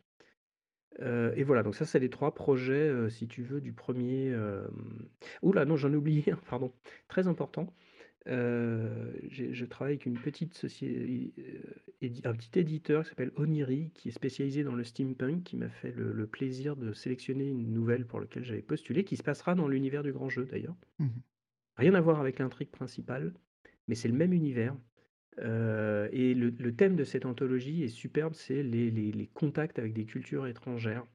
[1.00, 4.28] heu et voilà, donc ça, c'est les 3 projets, si tu veux, du premier.
[4.28, 6.72] er là, non, j'en ai oublié pardon,
[7.08, 7.74] très important.
[8.26, 11.32] J'ai je travaille avec une petite socié
[12.24, 15.92] un petit éditeur qui s'appelle Oniri, qui est spécialisé dans le steampunk, qui m'a fait
[15.92, 19.68] le le plaisir de sélectionner une nouvelle pour laquelle j'avais postulé, qui se passera dans
[19.68, 20.76] l'univers du grand jeu d'ailleurs.
[20.98, 21.22] Mmh
[21.76, 23.34] Rien à voir avec l'intrigue principale,
[23.88, 24.76] mais c'est le même univers.
[25.40, 29.78] Euh, et le, le thème de cette anthologie est superbe, c'est les, les- les contacts
[29.78, 31.06] avec des cultures étrangères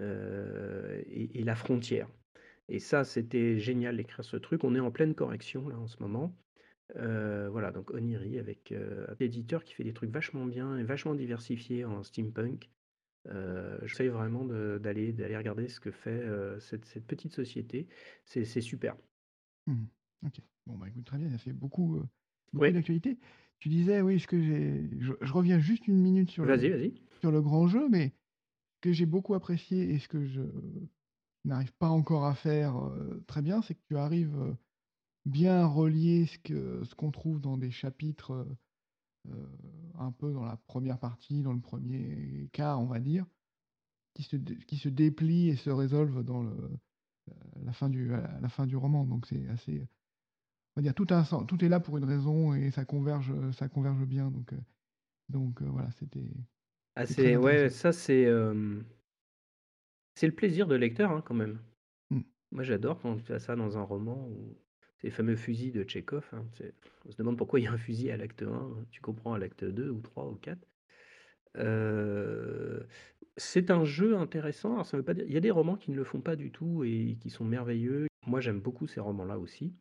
[0.00, 2.10] euh, et, et la frontière.
[2.70, 4.64] Et ça, c'était génial d'écrire ce truc.
[4.64, 6.36] On est en pleine correction là en ce moment.
[6.96, 10.84] Euh, voilà, donc Oniri avec euh, un éditeur qui fait des trucs vachement bien et
[10.84, 12.70] vachement diversifiés en steampunk.
[13.28, 17.88] Euh, j'essaye vraiment d'aller regarder ce que fait euh, cette, cette petite société.
[18.24, 18.96] C'est super.
[19.66, 19.84] Mmh
[20.26, 20.40] OK.
[20.66, 22.06] Bon, bah, écoute, très bien, ça fait beaucoup, heu,
[22.52, 23.18] beaucoup Ouais, d'actualités.
[23.58, 26.94] Tu disais, oui, ce que j'ai je je reviens juste une minute sur le vas-y.
[27.20, 28.14] sur le grand jeu, mais
[28.76, 30.42] ce que j'ai beaucoup apprécié et ce que je
[31.44, 34.56] n'arrive pas encore à faire, heu, très bien, c'est que tu arrives, heu,
[35.26, 38.46] bien à relier ce que ce qu'on trouve dans des chapitres,
[39.28, 39.48] heu,
[39.98, 43.26] un peu dans la première partie, dans le premier quart, on va dire,
[44.14, 46.70] qui se qui se déplient et se résolvent dans le,
[47.64, 49.04] la fin du à la fin du roman.
[49.06, 49.88] Donc c'est assez
[50.76, 53.32] On va dire tout a un tout est là pour une raison et ça converge,
[53.52, 54.54] ça converge bien donc
[55.30, 56.30] donc voilà, c'était
[56.96, 58.82] Ah, très c'est ouais, ça c'est euh,
[60.14, 61.60] c'est le plaisir de lecteur hein, quand même.
[62.10, 62.20] Mmh.
[62.52, 64.56] Moi, j'adore quand tu as ça dans un roman ou
[64.98, 66.28] c'est les fameux fusils de Tchekhov.
[66.32, 66.74] hein, c'est-
[67.06, 69.38] on se demande pourquoi il y a un fusil à l'acte 1, tu comprends à
[69.38, 70.66] l'acte 2 ou 3 ou 4.
[71.56, 72.80] Euh,
[73.36, 74.74] c'est un jeu intéressant.
[74.74, 75.24] Alors, ça veut pas dire...
[75.26, 77.44] Il y a des romans qui ne le font pas du tout et qui sont
[77.44, 78.06] merveilleux.
[78.26, 79.74] Moi, j'aime beaucoup ces romans-là aussi.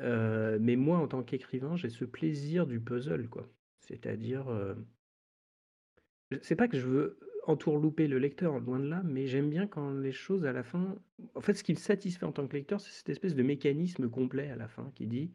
[0.00, 3.48] Euh, mais moi, en tant qu'écrivain, j'ai ce plaisir du puzzle, quoi.
[3.80, 4.74] C'est-à-dire, euh,
[6.42, 9.92] c'est pas que je veux entourlouper le lecteur, loin de là, mais j'aime bien quand
[9.92, 10.96] les choses à la fin.
[11.34, 14.08] En fait, ce qui me satisfait en tant que lecteur, c'est cette espèce de mécanisme
[14.08, 15.30] complet à la fin qui dit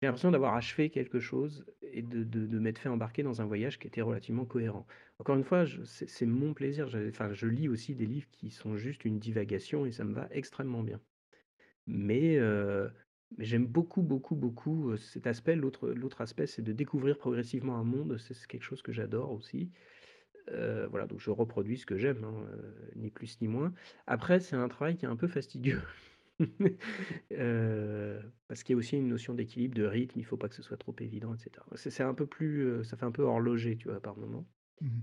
[0.00, 3.78] j'ai l'impression d'avoir achevé quelque chose et de, de, m'être fait embarquer dans un voyage
[3.78, 4.86] qui était relativement cohérent.
[5.18, 6.88] Encore une fois, c'est mon plaisir.
[7.08, 10.26] Enfin, je lis aussi des livres qui sont juste une divagation et ça me va
[10.30, 11.00] extrêmement bien.
[11.86, 12.88] Mais, euh,
[13.38, 15.54] j'aime beaucoup, beaucoup, beaucoup euh, cet aspect.
[15.54, 18.16] L'autre, aspect, c'est de découvrir progressivement un monde.
[18.18, 19.70] C'est quelque chose que j'adore aussi.
[20.52, 23.72] Euh, voilà, donc je reproduis ce que j'aime, hein, euh, ni plus ni moins.
[24.06, 25.82] Après, c'est un travail qui est un peu fastidieux.
[27.32, 30.54] Euh, parce qu'il y a aussi une notion d'équilibre, de rythme, il faut pas que
[30.54, 31.50] ce soit trop évident, etc.
[31.74, 34.46] C'est un peu plus, ça fait un peu horloger, tu vois, par moment.
[34.80, 35.00] Mmh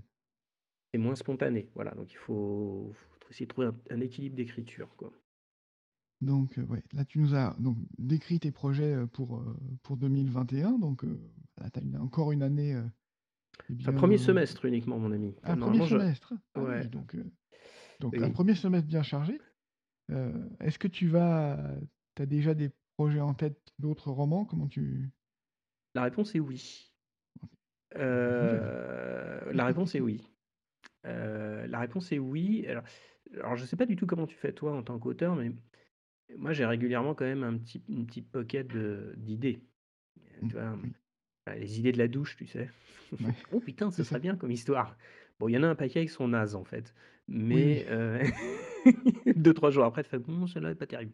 [0.92, 1.92] C'est moins spontané, voilà.
[1.92, 5.12] Donc il faut, faut essayer de trouver un, un équilibre d'écriture, quoi.
[6.20, 9.40] Donc ouais, là tu nous as donc décrit tes projets, pour,
[9.84, 11.04] pour 2021 donc
[11.56, 12.76] là tu as encore une année,
[13.68, 15.34] eh Enfin, bien, premier semestre uniquement, mon ami.
[15.42, 16.34] un 1 Normalement, je, semestre?
[16.54, 17.30] Ah oui, donc heu,
[18.00, 19.40] donc un premier semestre bien chargé.
[20.10, 21.76] Heu, est-ce que tu vas
[22.16, 24.44] tu as déjà des projets en tête d'autres romans?
[24.46, 25.10] Comment tu
[25.94, 26.94] La réponse est oui.
[27.96, 30.22] Euh, la réponse est oui.
[31.06, 32.66] Euh, la réponse est oui.
[32.68, 32.84] Alors,
[33.34, 35.52] alors, je sais pas du tout comment tu fais toi en tant qu'auteur, mais
[36.36, 38.68] moi j'ai régulièrement quand même un petit, une petite pocket
[39.18, 39.60] d'idées.
[40.34, 40.78] Euh, Mmh, Tu vois,
[41.56, 42.70] les idées de la douche, tu sais.
[43.20, 44.96] ouais, oh putain, ce serait bien comme histoire.
[45.38, 46.94] Bon, il y en a un paquet qui sont nazes en fait.
[47.50, 47.76] Oui.
[47.76, 48.24] Mais euh,
[49.36, 51.12] deux, trois jours après, tu fais bon, celle-là n'est pas terrible.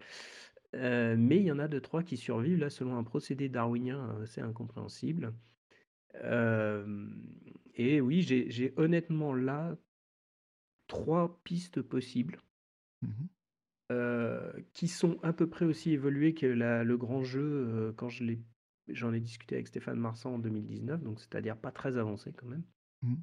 [0.74, 4.18] Euh, mais il y en a deux, trois qui survivent là selon un procédé darwinien
[4.22, 5.35] assez incompréhensible.
[6.16, 7.09] Euh,
[7.74, 9.76] et oui, j'ai honnêtement là
[10.87, 12.41] trois pistes possibles
[13.03, 13.28] Mmh
[13.93, 18.09] euh, qui sont à peu près aussi évoluées que la- le grand jeu euh, quand
[18.09, 18.43] je l'ai,
[18.89, 22.64] j'en ai discuté avec Stéphane Marsan en 2019, donc c'est-à-dire pas très avancé quand même,
[23.03, 23.16] Mmh.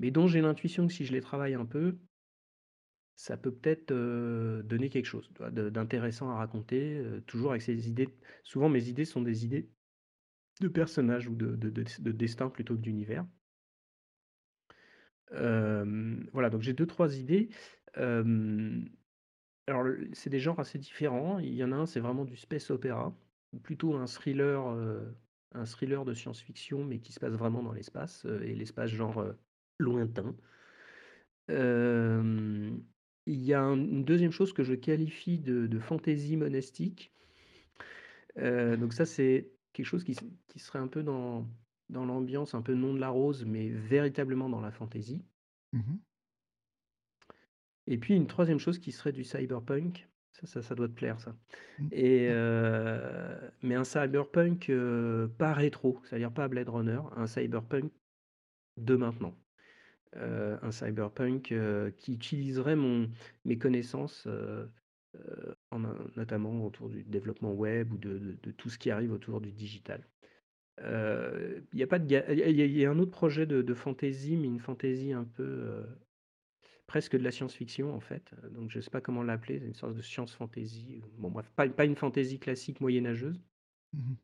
[0.00, 2.00] mais dont j'ai l'intuition que si je les travaille un peu,
[3.16, 8.08] ça peut peut-être euh, donner quelque chose d'intéressant à raconter, euh, toujours avec ces idées.
[8.44, 9.70] Souvent mes idées sont des idées
[10.60, 13.26] de personnages ou de, de, de, de destin plutôt que d'univers.
[15.32, 17.50] Euh, voilà, donc j'ai deux, trois idées.
[19.66, 21.38] Alors, c'est des genres assez différents.
[21.38, 23.16] Il y en a un, c'est vraiment du space opéra,
[23.62, 25.12] plutôt un thriller, euh,
[25.52, 29.18] un thriller de science-fiction, mais qui se passe vraiment dans l'espace, euh, et l'espace genre
[29.18, 29.32] euh,
[29.78, 30.36] lointain.
[33.24, 37.14] Il y a un- une deuxième chose que je qualifie de, de fantaisie monastique.
[38.38, 40.16] Euh, donc ça, c'est quelque chose qui,
[40.48, 41.46] qui serait un peu dans,
[41.88, 45.24] dans l'ambiance, un peu nom de la rose, mais véritablement dans la fantaisie.
[45.72, 46.00] Mmh
[47.86, 50.08] Et puis une troisième chose qui serait du cyberpunk.
[50.32, 51.34] Ça, ça, ça doit te plaire, ça.
[51.78, 51.88] Mmh.
[51.92, 57.92] Et, euh, mais un cyberpunk euh, pas rétro, c'est-à-dire pas Blade Runner, un cyberpunk
[58.76, 59.34] de maintenant.
[60.16, 61.54] Euh, un cyberpunk
[61.96, 63.08] qui utiliserait mon,
[63.44, 64.26] mes connaissances
[66.16, 70.04] notamment autour du développement web ou de de tout ce qui arrive autour du digital.
[70.78, 74.48] il y a pas de il y a un autre projet de de fantasy, mais
[74.48, 75.84] une fantasy un peu,
[76.90, 79.94] presque de la science-fiction, en fait, donc je ne sais pas comment l'appeler, une sorte
[79.94, 83.40] de science fantasy, bon bref, pas pas une fantasy classique moyenâgeuse.
[83.92, 84.14] Mmh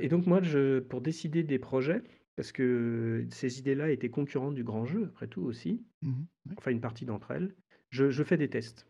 [0.00, 2.02] et donc moi je pour décider des projets,
[2.36, 6.24] parce que ces idées-là étaient concurrentes du grand jeu après tout aussi, mmh
[6.56, 7.54] enfin une partie d'entre elles,
[7.90, 8.88] je je fais des tests.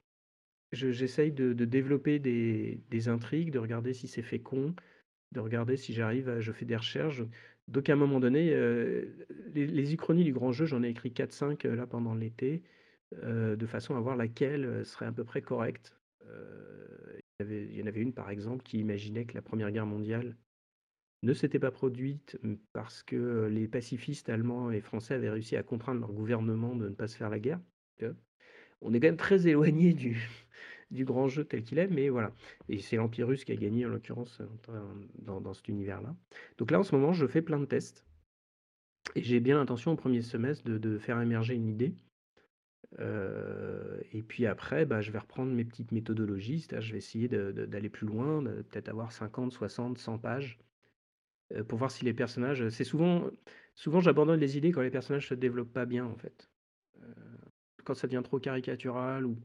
[0.72, 4.74] j'essaye de de développer des des intrigues, de regarder si c'est fécond,
[5.32, 7.22] de regarder si j'arrive à je fais des recherches.
[7.68, 8.50] Donc à un moment donné,
[9.54, 12.62] les les uchronies du grand jeu, j'en ai écrit 4-5, là pendant l'été,
[13.22, 15.96] de façon à voir laquelle, serait à peu près correcte.
[17.40, 19.86] il y il y en avait une par exemple qui imaginait que la Première Guerre
[19.86, 20.36] mondiale
[21.24, 22.38] ne s'était pas produite,
[22.72, 26.94] parce que, les pacifistes allemands et français avaient réussi à contraindre leur gouvernement de ne
[26.94, 27.60] pas se faire la guerre,
[28.82, 30.16] On est quand même très éloigné du
[30.90, 32.32] du grand jeu tel qu'il est, mais voilà.
[32.68, 34.40] Et c'est l'Empire russe qui a gagné en l'occurrence
[35.18, 36.14] dans, dans cet univers-là.
[36.58, 38.06] Donc là, en ce moment, je fais plein de tests.
[39.14, 41.94] Et j'ai bien l'intention au premier semestre de, de faire émerger une idée.
[43.00, 46.66] Euh, et puis après, bah, je vais reprendre mes petites méthodologies.
[46.70, 50.58] Je vais essayer d'aller plus loin, peut-être avoir 50, 60, 100 pages
[51.52, 52.68] euh, pour voir si les personnages.
[52.70, 53.30] C'est souvent,
[53.74, 56.50] souvent j'abandonne les idées quand les personnages se développent pas bien en fait.
[57.02, 57.14] Euh,
[57.84, 59.38] quand ça devient trop caricatural ou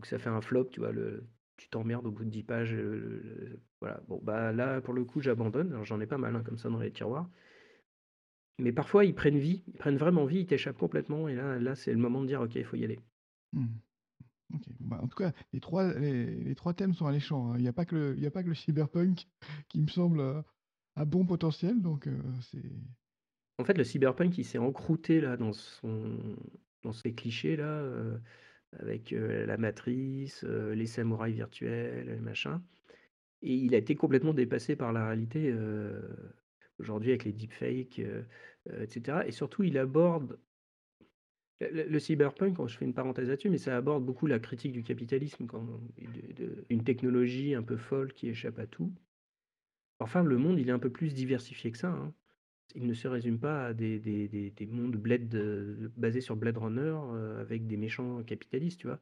[0.00, 2.74] que ça fait un flop, tu vois, le, tu t'emmerdes au bout de 10 pages.
[3.80, 4.00] voilà.
[4.08, 5.84] Bon, bah là, pour le coup, j'abandonne.
[5.84, 7.28] j'en ai pas mal hein, comme ça dans les tiroirs.
[8.58, 11.28] Mais parfois, ils prennent vie, ils prennent vraiment vie, ils t'échappent complètement.
[11.28, 13.00] Et là, là c'est le moment de dire, OK, il faut y aller.
[13.52, 13.66] Mmh.
[14.80, 17.52] Bah, en tout cas, les trois, les, trois thèmes sont alléchants.
[17.52, 17.54] Hein.
[17.56, 19.26] Il n'y a, pas que le, il y a pas que le cyberpunk
[19.68, 20.42] qui me semble euh,
[20.96, 21.80] à bon potentiel.
[21.80, 22.20] Donc, euh,
[22.50, 22.62] c'est.
[23.58, 26.18] En fait, le cyberpunk, il s'est encrouté là dans, son,
[26.82, 27.64] dans ses clichés là.
[27.64, 28.18] Euh,
[28.78, 32.60] avec la matrice, les samouraïs virtuels, les machins.
[33.42, 35.52] Et il a été complètement dépassé par la réalité
[36.80, 38.00] aujourd'hui avec les deepfakes,
[38.80, 39.18] etc.
[39.26, 40.38] Et surtout, il aborde
[41.60, 45.46] le, cyberpunk, je fais une parenthèse là-dessus, mais ça aborde beaucoup la critique du capitalisme,
[45.46, 45.66] quand,
[46.70, 48.92] une technologie un peu folle qui échappe à tout.
[49.98, 51.90] Enfin, le monde, il est un peu plus diversifié que ça.
[51.90, 52.14] Hein
[52.74, 56.56] il ne se résume pas à des, des, des, mondes Blade, euh, basés sur Blade
[56.56, 58.98] Runner euh, avec des méchants capitalistes, tu vois.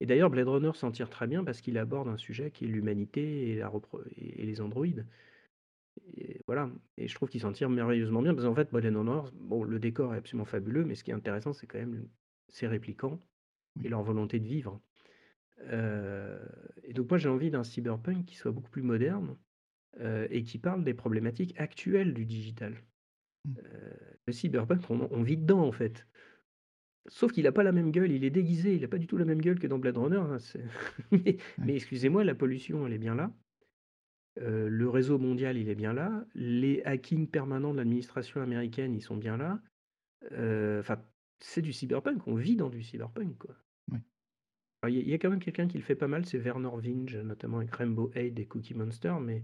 [0.00, 2.68] Et d'ailleurs, Blade Runner s'en tire très bien parce qu'il aborde un sujet qui est
[2.68, 5.04] l'humanité et les androïdes.
[6.16, 6.70] Et voilà.
[6.96, 9.78] Et je trouve qu'il s'en tire merveilleusement bien parce qu'en fait, Blade Runner, bon, le
[9.78, 12.08] décor est absolument fabuleux, mais ce qui est intéressant, c'est quand même
[12.48, 13.20] ses répliquants
[13.82, 14.80] et leur volonté de vivre.
[15.68, 16.44] Euh,
[16.82, 19.36] et donc, moi, j'ai envie d'un cyberpunk qui soit beaucoup plus moderne
[20.30, 22.74] et qui parle des problématiques actuelles du digital.
[23.44, 23.54] Mmh.
[24.26, 26.06] le cyberpunk, on vit dedans, en fait.
[27.08, 29.16] Sauf qu'il a pas la même gueule, il est déguisé, il a pas du tout
[29.16, 30.36] la même gueule que dans Blade Runner, hein,
[31.58, 33.32] mais excusez-moi, la pollution, elle est bien là.
[34.36, 36.24] Le réseau mondial, il est bien là.
[36.34, 39.60] Les hackings permanents de l'administration américaine, ils sont bien là.
[40.80, 41.02] enfin,
[41.40, 43.56] c'est du cyberpunk, on vit dans du cyberpunk, quoi.
[44.88, 47.58] il y a quand même quelqu'un qui le fait pas mal, c'est Werner Vinge, notamment
[47.58, 49.42] avec Rainbow Aid et Cookie Monster, mais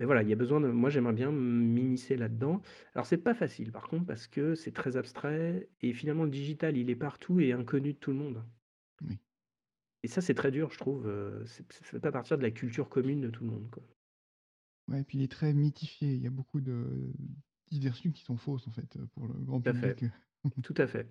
[0.00, 2.60] mais voilà, il y a besoin de moi j'aimerais bien m'immiscer là-dedans.
[2.94, 6.76] Alors c'est pas facile par contre parce que c'est très abstrait et finalement le digital,
[6.76, 8.44] il est partout et inconnu de tout le monde.
[9.02, 9.18] Oui.
[10.04, 11.04] Et ça c'est très dur je trouve,
[11.46, 13.82] ça ne fait pas partir de la culture commune de tout le monde, quoi.
[14.88, 16.12] Ouais, et puis il est très mythifié.
[16.12, 16.84] Il y a beaucoup de
[17.70, 19.94] diversions qui sont fausses en fait, pour le grand Tout à fait.
[19.94, 20.12] public.
[20.62, 21.08] Tout à fait.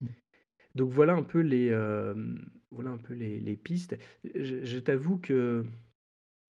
[0.00, 0.06] Mmh.
[0.74, 1.68] Donc voilà un peu les,
[2.70, 3.98] voilà un peu les les pistes.
[4.24, 5.66] je t'avoue que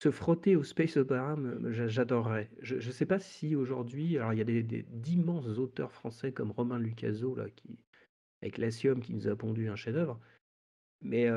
[0.02, 1.36] se frotter au space opera,
[1.70, 2.50] j'adorerais.
[2.60, 6.50] Je ne sais pas si aujourd'hui, alors il y a des, d'immenses auteurs français comme
[6.50, 7.78] Romain Lucaso là, qui,
[8.42, 10.20] avec l'Asium qui nous a pondu un chef-d'œuvre,
[11.02, 11.28] mais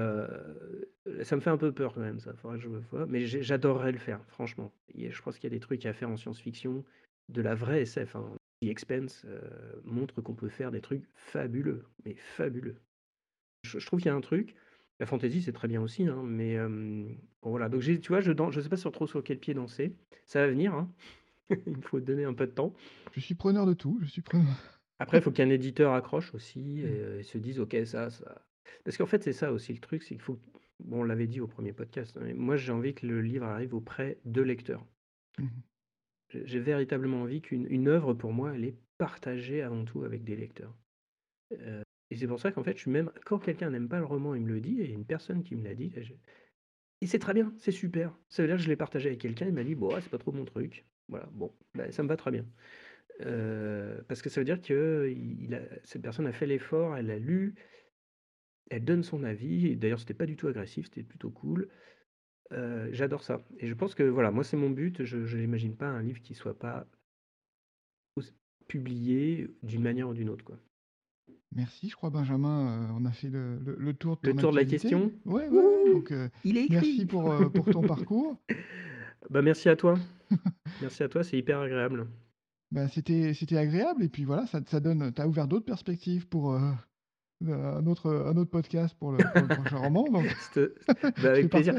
[1.24, 2.34] ça me fait un peu peur quand même, ça.
[2.36, 3.06] Faudrait que je me vois.
[3.06, 4.72] Mais j'adorerais le faire, franchement.
[4.96, 6.84] je pense qu'il y a des trucs à faire en science-fiction,
[7.30, 8.16] de la vraie SF.
[8.16, 8.36] Hein.
[8.62, 9.40] The Expense euh,
[9.86, 12.76] montre qu'on peut faire des trucs fabuleux, mais fabuleux.
[13.64, 14.56] je trouve qu'il y a un truc.
[15.00, 16.58] La fantasy, c'est très bien aussi, hein, mais
[17.42, 17.70] bon, voilà.
[17.70, 19.96] Donc, tu vois, je ne sais pas sur trop sur quel pied danser.
[20.26, 20.92] Ça va venir, hein.
[21.68, 22.74] Il faut donner un peu de temps.
[23.14, 24.46] Je suis preneur de tout, je suis preneur.
[25.00, 28.42] Après, il faut qu'un éditeur accroche aussi et, se dise, OK, ça, ça.
[28.84, 30.40] Parce qu'en fait, c'est ça aussi le truc, c'est qu'il faut.
[30.80, 33.46] Bon, on l'avait dit au premier podcast, hein, mais moi, j'ai envie que le livre
[33.46, 34.86] arrive auprès de lecteurs.
[35.38, 35.48] Mmh
[36.32, 40.36] j'ai véritablement envie qu'une une œuvre, pour moi, elle est partagée avant tout avec des
[40.36, 40.78] lecteurs.
[42.12, 44.36] Et c'est pour ça qu'en fait, je suis même quand quelqu'un n'aime pas le roman,
[44.36, 45.92] il me le dit, et une personne qui me l'a dit,
[47.02, 48.18] et c'est très bien, c'est super.
[48.28, 50.18] Ça veut dire que je l'ai partagé avec quelqu'un, il m'a dit: «Bon, c'est pas
[50.18, 50.86] trop mon truc».
[51.08, 52.46] Voilà, bon, bah, ça me va très bien.
[54.08, 57.18] parce que ça veut dire que il a cette personne a fait l'effort, elle a
[57.18, 57.56] lu
[58.70, 61.70] elle donne son avis et d'ailleurs c'était pas du tout agressif, c'était plutôt cool.
[62.92, 66.02] J'adore ça et je pense que voilà, moi c'est mon but, je n'imagine pas un
[66.02, 66.88] livre qui soit pas
[68.68, 70.58] publié d'une manière ou d'une autre, quoi.
[71.56, 75.12] Merci, je crois Benjamin, on a fait le le le tour de Le la question?
[75.26, 76.14] Ouais, ouais, donc
[76.46, 77.06] Il est merci écrit!
[77.06, 78.38] pour, heu, pour ton parcours.
[79.30, 80.00] Bah, merci à toi.
[80.82, 82.08] Merci à toi, c'est hyper agréable.
[82.72, 86.28] Bah, c'était c'était agréable et puis voilà, ça ça donne tu as ouvert d'autres perspectives
[86.28, 86.58] pour,
[87.48, 90.26] un autre, un autre podcast pour le pour le prochain roman donc
[91.24, 91.76] bah, avec plaisir.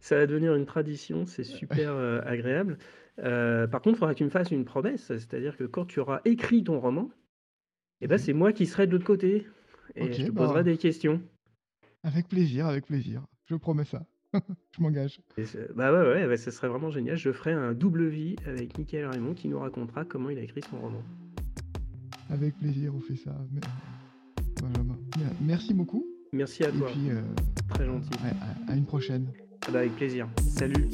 [0.00, 2.78] Ça va devenir une tradition, c'est super, heu, agréable.
[3.18, 6.00] Heu, par contre, il faudra que tu me fasses une promesse, c'est-à-dire que quand tu
[6.00, 7.10] auras écrit ton roman
[8.00, 9.46] et bah, Mmh c'est moi qui serai de l'autre côté
[9.94, 11.22] et je te poserai bah des questions.
[12.02, 13.22] avec plaisir, avec plaisir.
[13.46, 14.04] Je promets ça.
[14.76, 15.20] Je m'engage.
[15.74, 17.16] Bah, ouais, ouais, bah, ce serait vraiment génial.
[17.16, 20.60] Je ferai un double vie avec Mickaël Raimond qui nous racontera comment il a écrit
[20.62, 21.02] son roman.
[22.28, 23.34] Avec plaisir, on fait ça.
[24.60, 26.88] Benjamin, mer merci beaucoup Merci à et toi.
[26.90, 27.22] puis, heu,
[27.68, 28.10] Très gentil.
[28.68, 29.32] à une prochaine.
[29.66, 30.28] Ah bah, avec plaisir.
[30.40, 30.86] Salut.